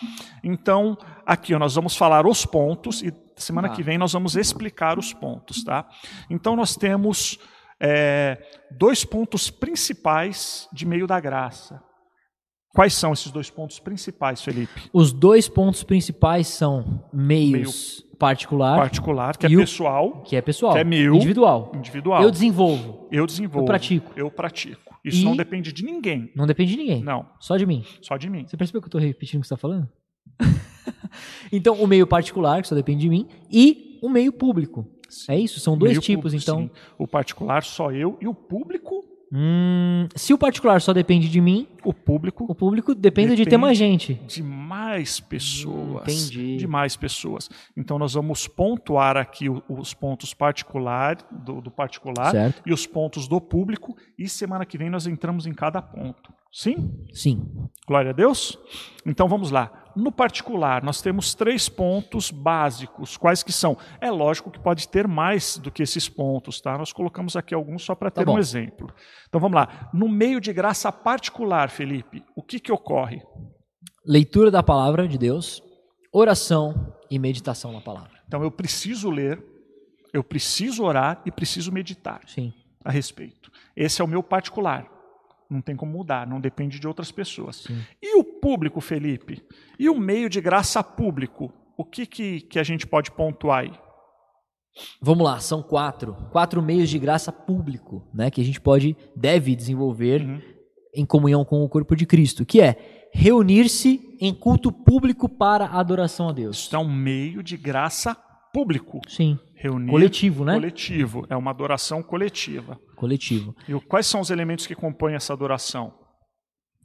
[0.43, 3.75] Então, aqui ó, nós vamos falar os pontos e semana Tá.
[3.75, 5.63] que vem nós vamos explicar os pontos.
[5.65, 5.89] Tá?
[6.31, 7.39] Então, nós temos
[7.81, 8.39] é,
[8.71, 11.83] dois pontos principais de meio da graça.
[12.75, 14.89] Quais são esses dois pontos principais, Felipe?
[14.93, 20.73] Os dois pontos principais são meios particular, Particular, que é o- pessoal, que é pessoal,
[20.73, 21.73] que é meu, individual.
[21.75, 22.23] individual.
[22.23, 23.65] Eu desenvolvo, Eu desenvolvo.
[23.65, 24.13] eu pratico.
[24.17, 24.99] Eu pratico.
[25.05, 26.33] Isso E- não depende de ninguém.
[26.35, 27.85] não depende de ninguém, Não, só de mim.
[28.01, 28.47] só de mim.
[28.47, 29.89] Você percebeu que eu estou repetindo o que você está falando?
[31.53, 34.87] então, o meio particular, que só depende de mim, e o meio público.
[35.29, 35.61] É isso?
[35.61, 36.63] São dois Meio tipos, público, então.
[36.63, 36.71] sim.
[36.99, 39.05] O particular só eu e o público,
[39.37, 43.45] Hum, se o particular só depende de mim, o público o público depende, de ter
[43.47, 43.61] Depende.
[43.63, 44.15] mais gente.
[44.29, 46.31] de mais pessoas.
[46.31, 46.57] Entendi.
[46.57, 47.51] De mais pessoas.
[47.77, 52.63] Então nós vamos pontuar aqui os pontos particular do, do particular Certo?
[52.65, 56.33] e os pontos do público e semana que vem nós entramos em cada ponto.
[56.57, 57.05] Sim?
[57.13, 57.69] Sim.
[57.85, 58.57] Glória a Deus?
[59.05, 59.91] Então vamos lá.
[59.97, 63.17] No particular, nós temos três pontos básicos.
[63.17, 63.77] Quais que são?
[64.01, 66.79] É lógico que pode ter mais do que esses pontos, tá?
[66.79, 68.39] Nós colocamos aqui alguns só para Tá ter um bom.
[68.39, 68.89] exemplo.
[69.29, 69.91] Então vamos lá.
[69.93, 73.21] No meio de graça particular, Felipe, o que que ocorre?
[74.07, 75.61] Leitura da palavra de Deus,
[76.13, 78.13] oração e meditação na palavra.
[78.29, 79.45] Então eu preciso ler,
[80.13, 82.53] eu preciso orar e preciso meditar Sim.
[82.85, 83.51] a respeito.
[83.77, 84.94] Esse é o meu particular.
[85.51, 87.57] Não tem como mudar, não depende de outras pessoas.
[87.57, 87.79] Sim.
[88.03, 89.43] E o público, Felipe?
[89.79, 91.53] E o meio de graça público?
[91.77, 93.73] O que, que, que a gente pode pontuar aí?
[95.01, 96.15] Vamos lá, são quatro.
[96.33, 98.31] Quatro meios de graça público, né?
[98.31, 100.41] Que a gente pode, deve desenvolver Uhum.
[100.97, 105.79] em comunhão com o corpo de Cristo, que é reunir-se em culto público para a
[105.79, 106.57] adoração a Deus.
[106.59, 108.17] Isso é um meio de graça
[108.53, 109.01] público.
[109.09, 109.39] Sim.
[109.57, 110.55] Reunir Coletivo, né?
[110.55, 111.25] coletivo.
[111.29, 112.79] É uma adoração coletiva.
[113.05, 113.55] Coletivo.
[113.69, 115.93] E quais são os elementos que compõem essa adoração?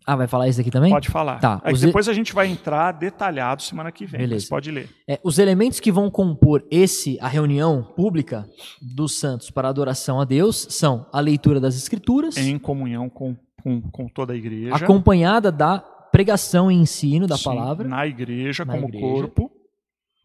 [0.06, 0.92] Ah, vai falar isso aqui também?
[0.92, 1.40] Pode falar.
[1.40, 4.22] Tá, Aí os- depois a gente vai entrar detalhado semana que vem.
[4.22, 4.48] Beleza.
[4.50, 4.90] Pode ler.
[5.08, 8.48] É, os elementos que vão compor esse a reunião pública
[8.82, 13.82] dos santos para adoração a Deus são a leitura das escrituras, Em comunhão com, com,
[13.82, 14.74] com toda a igreja.
[14.76, 19.06] acompanhada da pregação e ensino da Sim, palavra, Na igreja, Na como igreja.
[19.06, 19.52] corpo.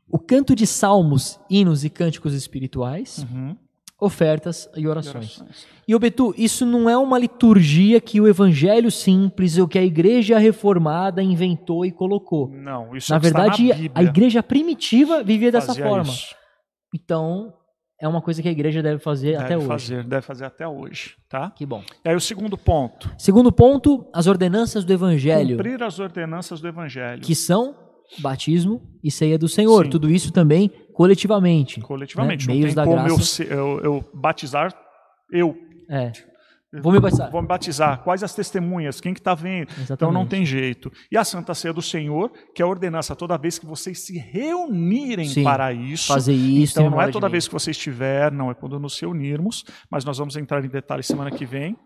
[0.08, 3.54] o canto de salmos, hinos e cânticos espirituais, Uhum.
[4.04, 5.38] Ofertas e E orações.
[5.38, 5.66] orações.
[5.86, 9.84] E, ô Betu, isso não é uma liturgia que o evangelho simples ou que a
[9.84, 12.48] igreja reformada inventou e colocou.
[12.48, 16.04] Não, isso Na é verdade, na a igreja primitiva vivia dessa Fazia forma.
[16.10, 16.34] isso.
[16.94, 17.52] Então,
[18.00, 19.66] é uma coisa que a igreja deve fazer Deve até hoje.
[19.66, 21.50] fazer, deve fazer até hoje, tá?
[21.50, 21.82] Que bom.
[22.04, 26.68] E aí o segundo ponto, Segundo ponto, as ordenanças do evangelho, cumprir as ordenanças do
[26.68, 27.20] evangelho.
[27.22, 27.74] que são
[28.18, 29.84] batismo e ceia do Senhor.
[29.84, 29.90] Sim.
[29.90, 31.80] Tudo isso também coletivamente.
[31.80, 32.54] Coletivamente, né?
[32.54, 33.22] não Meios tem da como eu, graça.
[33.24, 34.74] ser- eu- eu batizar
[35.30, 35.56] eu.
[35.90, 36.12] É.
[36.82, 37.30] Vou me batizar.
[37.30, 38.02] Vou me batizar.
[38.02, 39.00] Quais as testemunhas?
[39.00, 39.70] Quem que está vendo?
[39.72, 40.14] Então Exatamente.
[40.14, 40.90] não tem jeito.
[41.10, 44.18] E a Santa Ceia do Senhor, que é a ordenança toda vez que vocês se
[44.18, 46.08] reunirem Sim, para isso.
[46.08, 46.72] Fazer isso.
[46.72, 50.04] Então em não é toda vez que você estiver, não é quando nos reunirmos, mas
[50.04, 51.76] nós vamos entrar em detalhes semana que vem.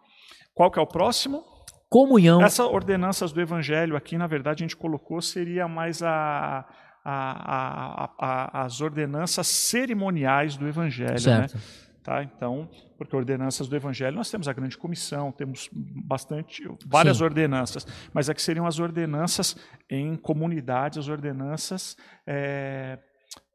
[0.54, 1.42] Qual que é o próximo?
[1.90, 2.40] Comunhão.
[2.42, 6.66] Essas ordenanças do Evangelho aqui, na verdade, a gente colocou seria mais a,
[7.10, 11.18] a- a- as ordenanças cerimoniais do Evangelho, né?
[11.18, 11.58] certo.
[12.02, 12.22] Tá?
[12.22, 15.68] Então, porque ordenanças do Evangelho nós temos a grande comissão, temos
[16.06, 17.24] bastante, várias Sim.
[17.24, 19.56] ordenanças, mas aqui seriam as ordenanças
[19.90, 22.98] em comunidades, as ordenanças é,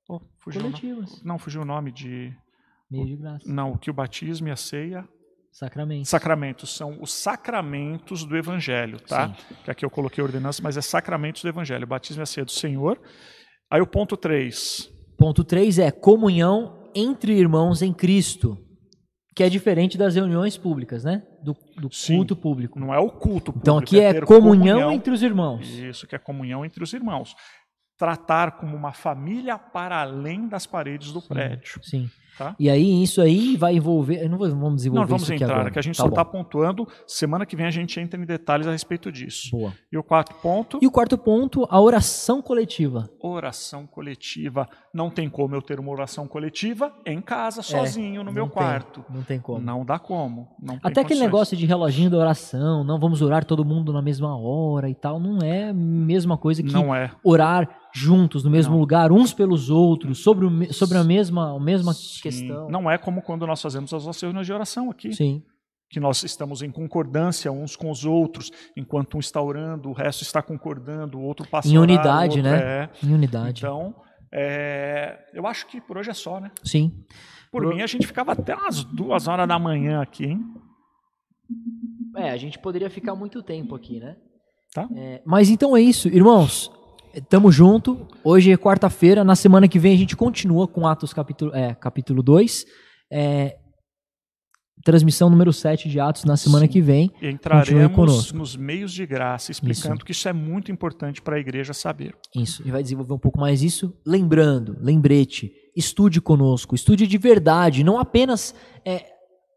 [0.08, 0.62] oh, fugiu.
[0.62, 1.24] Coletivas.
[1.24, 2.32] não fugiu o nome de
[2.92, 3.44] Meio de graça.
[3.52, 5.08] não, que o batismo e a ceia
[5.52, 6.06] Sacramento.
[6.08, 9.30] Sacramentos são os sacramentos do Evangelho, tá?
[9.30, 9.56] Sim.
[9.64, 11.84] Que aqui eu coloquei ordenança, mas é sacramentos do Evangelho.
[11.84, 13.00] O batismo é a ceia do Senhor,
[13.74, 14.88] Aí o ponto 3.
[15.18, 18.56] Ponto 3 é comunhão entre irmãos em Cristo,
[19.36, 21.24] que é diferente das reuniões públicas, né?
[21.42, 22.18] Do, do Sim.
[22.18, 22.80] culto público.
[22.80, 23.60] Não é o culto público.
[23.64, 25.68] Então aqui é ter comunhão entre os irmãos.
[25.68, 27.36] Isso, que é comunhão entre os irmãos.
[27.98, 31.80] Tratar como uma família para além das paredes do prédio.
[31.82, 32.12] Sim.
[32.38, 32.56] Tá?
[32.60, 34.28] E aí, isso aí vai envolver.
[34.28, 35.72] Não vamos desenvolver Não vamos isso aqui entrar, agora.
[35.72, 36.88] que a gente Tá só está pontuando.
[37.06, 39.52] Semana que vem a gente entra em detalhes a respeito disso.
[39.52, 39.74] Boa.
[39.92, 43.10] E o quarto ponto, E o quarto ponto, a oração coletiva.
[43.22, 44.68] oração coletiva.
[44.94, 48.44] Não tem como eu ter uma oração coletiva em casa, sozinho, no É, Não meu
[48.46, 49.06] tem, quarto.
[49.10, 49.60] Não tem como.
[49.60, 50.48] Não dá como.
[50.62, 51.20] Não Até aquele condições.
[51.22, 55.20] negócio de reloginho da oração, não vamos orar todo mundo na mesma hora e tal,
[55.20, 57.12] não é a mesma coisa que Não é.
[57.24, 58.80] orar juntos no mesmo Não.
[58.80, 61.94] lugar, uns pelos outros, sobre, o sobre a mesma, a mesma.
[62.24, 62.70] Questão.
[62.70, 65.14] Não é como quando nós fazemos as nossas reuniões de oração aqui.
[65.14, 65.44] Sim,
[65.90, 70.24] que nós estamos em concordância uns com os outros, enquanto um está orando, o resto
[70.24, 72.60] está concordando, o outro passa Em orar, unidade, outro né?
[72.60, 72.90] é.
[73.06, 73.60] em unidade.
[73.62, 73.94] Então,
[74.34, 76.50] é, eu acho que por hoje é só, né?
[76.64, 76.92] Sim.
[77.52, 80.42] Por Por- mim, a gente ficava até umas duas horas da manhã aqui, hein?
[82.16, 84.16] É, a gente poderia ficar muito tempo aqui, né?
[84.74, 84.88] Tá.
[84.96, 86.72] É, mas então é isso, irmãos.
[87.30, 88.08] Tamo junto.
[88.24, 89.24] Hoje é quarta-feira.
[89.24, 92.66] Na semana que vem a gente continua com Atos capítulo, é, capítulo 2.
[93.12, 93.56] É,
[94.84, 96.72] transmissão número 7 de Atos na semana Sim.
[96.72, 97.12] que vem.
[97.22, 101.72] E entraremos nos meios de graça, explicando que isso é muito importante para a igreja
[101.72, 102.16] saber.
[102.36, 103.94] Isso, gente vai desenvolver um pouco mais isso.
[104.06, 109.06] Lembrando, lembrete, estude conosco, estude de verdade, não apenas é,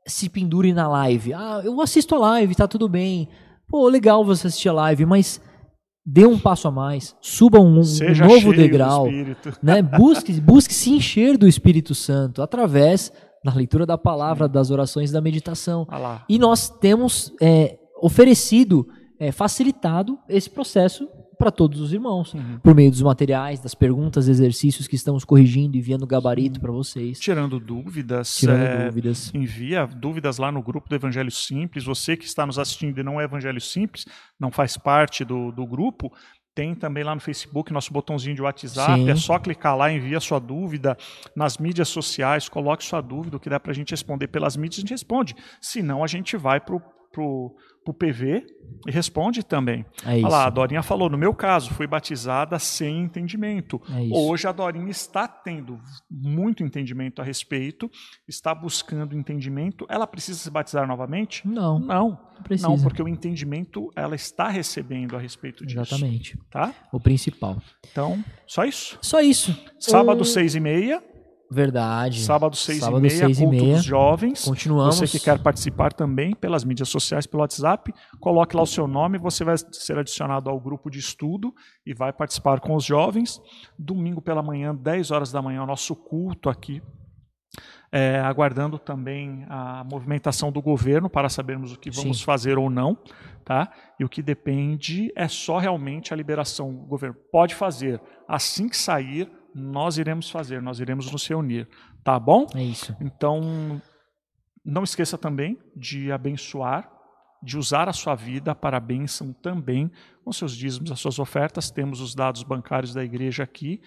[0.07, 1.33] se pendure na live.
[1.33, 3.29] Ah, eu assisto a live, tá tudo bem.
[3.67, 5.41] Pô, legal você assistir a live, mas
[6.07, 9.07] dê um passo a mais, suba um, um novo degrau,
[9.61, 9.83] né?
[9.83, 13.13] Busque, busque se encher do Espírito Santo através
[13.45, 15.85] da leitura da palavra, das orações, da meditação.
[16.29, 18.87] E nós temos é, oferecido,
[19.19, 21.09] é, facilitado esse processo
[21.39, 22.59] para todos os irmãos, Uhum.
[22.63, 27.61] por meio dos materiais, das perguntas, exercícios que estamos corrigindo, enviando gabarito para vocês, Tirando
[27.61, 29.31] dúvidas, tirando é, dúvidas.
[29.35, 31.85] envia dúvidas lá no grupo do Evangelho Simples.
[31.85, 34.05] Você que está nos assistindo e não é Evangelho Simples,
[34.41, 36.13] não faz parte do, do grupo,
[36.55, 38.95] tem também lá no Facebook nosso botãozinho de WhatsApp.
[38.95, 39.11] Sim.
[39.11, 40.97] É só clicar lá, envia sua dúvida
[41.37, 44.79] nas mídias sociais, coloque sua dúvida, o que dá para a gente responder pelas mídias,
[44.79, 45.37] a gente responde.
[45.61, 46.81] Se não, a gente vai pro
[47.17, 48.47] pro, pro PV
[48.87, 49.87] e responde também.
[50.05, 50.17] É.
[50.17, 53.81] Olha lá, a Dorinha falou, no meu caso, fui batizada sem entendimento.
[53.89, 54.15] É.
[54.15, 55.81] Hoje a Dorinha está tendo
[56.11, 57.91] muito entendimento a respeito,
[58.29, 59.87] está buscando entendimento.
[59.89, 61.47] Ela precisa se batizar novamente?
[61.49, 62.69] Não, Não, não precisa.
[62.69, 65.81] não, porque o entendimento ela está recebendo a respeito disso.
[65.81, 66.39] Exatamente.
[66.51, 66.75] Tá?
[66.93, 67.57] O principal.
[67.91, 68.99] Então, só isso.
[69.01, 69.59] Só isso.
[69.81, 71.03] Sábado, seis e meia.
[71.51, 72.21] Verdade.
[72.23, 73.77] Sábado, seis Sábado, e meia, seis e culto meia.
[73.77, 74.45] dos jovens.
[74.45, 74.99] Continuamos.
[74.99, 79.19] Você que quer participar também pelas mídias sociais, pelo WhatsApp, coloque lá o seu nome,
[79.19, 81.55] você vai ser adicionado ao grupo de estudo
[81.87, 83.41] e vai participar com os jovens.
[83.79, 86.83] Domingo pela manhã, 10 horas da manhã, o nosso culto aqui.
[87.93, 92.25] É, aguardando também a movimentação do governo para sabermos o que vamos Sim.
[92.25, 92.99] fazer ou não,
[93.45, 93.73] tá?
[93.99, 96.69] E o que depende é só realmente a liberação.
[96.69, 98.03] O governo pode fazer.
[98.29, 101.67] Assim que sair, nós iremos fazer, nós iremos nos reunir,
[102.05, 102.47] tá bom?
[102.55, 102.95] É isso.
[103.01, 103.81] Então,
[104.63, 106.93] não esqueça também de abençoar,
[107.43, 109.91] de usar a sua vida para a bênção também
[110.23, 111.71] com seus dízimos, as suas ofertas.
[111.71, 113.81] Temos os dados bancários da igreja aqui.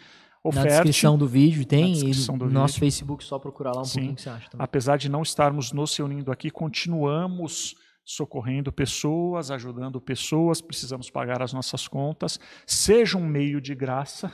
[0.43, 1.89] Na Oferte, descrição do vídeo tem.
[1.89, 2.85] Na descrição e no nosso vídeo.
[2.85, 3.99] Facebook, só procurar lá um Sim.
[3.99, 4.63] pouquinho que você acha também.
[4.63, 11.53] apesar de não estarmos nos reunindo aqui, continuamos socorrendo pessoas, ajudando pessoas, precisamos pagar as
[11.53, 12.39] nossas contas.
[12.65, 14.33] Seja um meio de graça,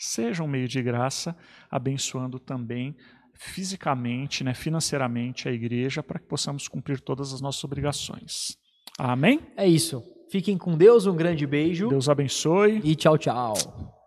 [0.00, 1.36] seja um meio de graça,
[1.70, 2.96] abençoando também
[3.34, 8.56] fisicamente, né, financeiramente a igreja, para que possamos cumprir todas as nossas obrigações.
[8.98, 9.40] Amém?
[9.56, 10.02] É isso.
[10.30, 12.80] Fiquem com Deus, um grande beijo Deus abençoe.
[12.84, 13.99] e tchau, tchau.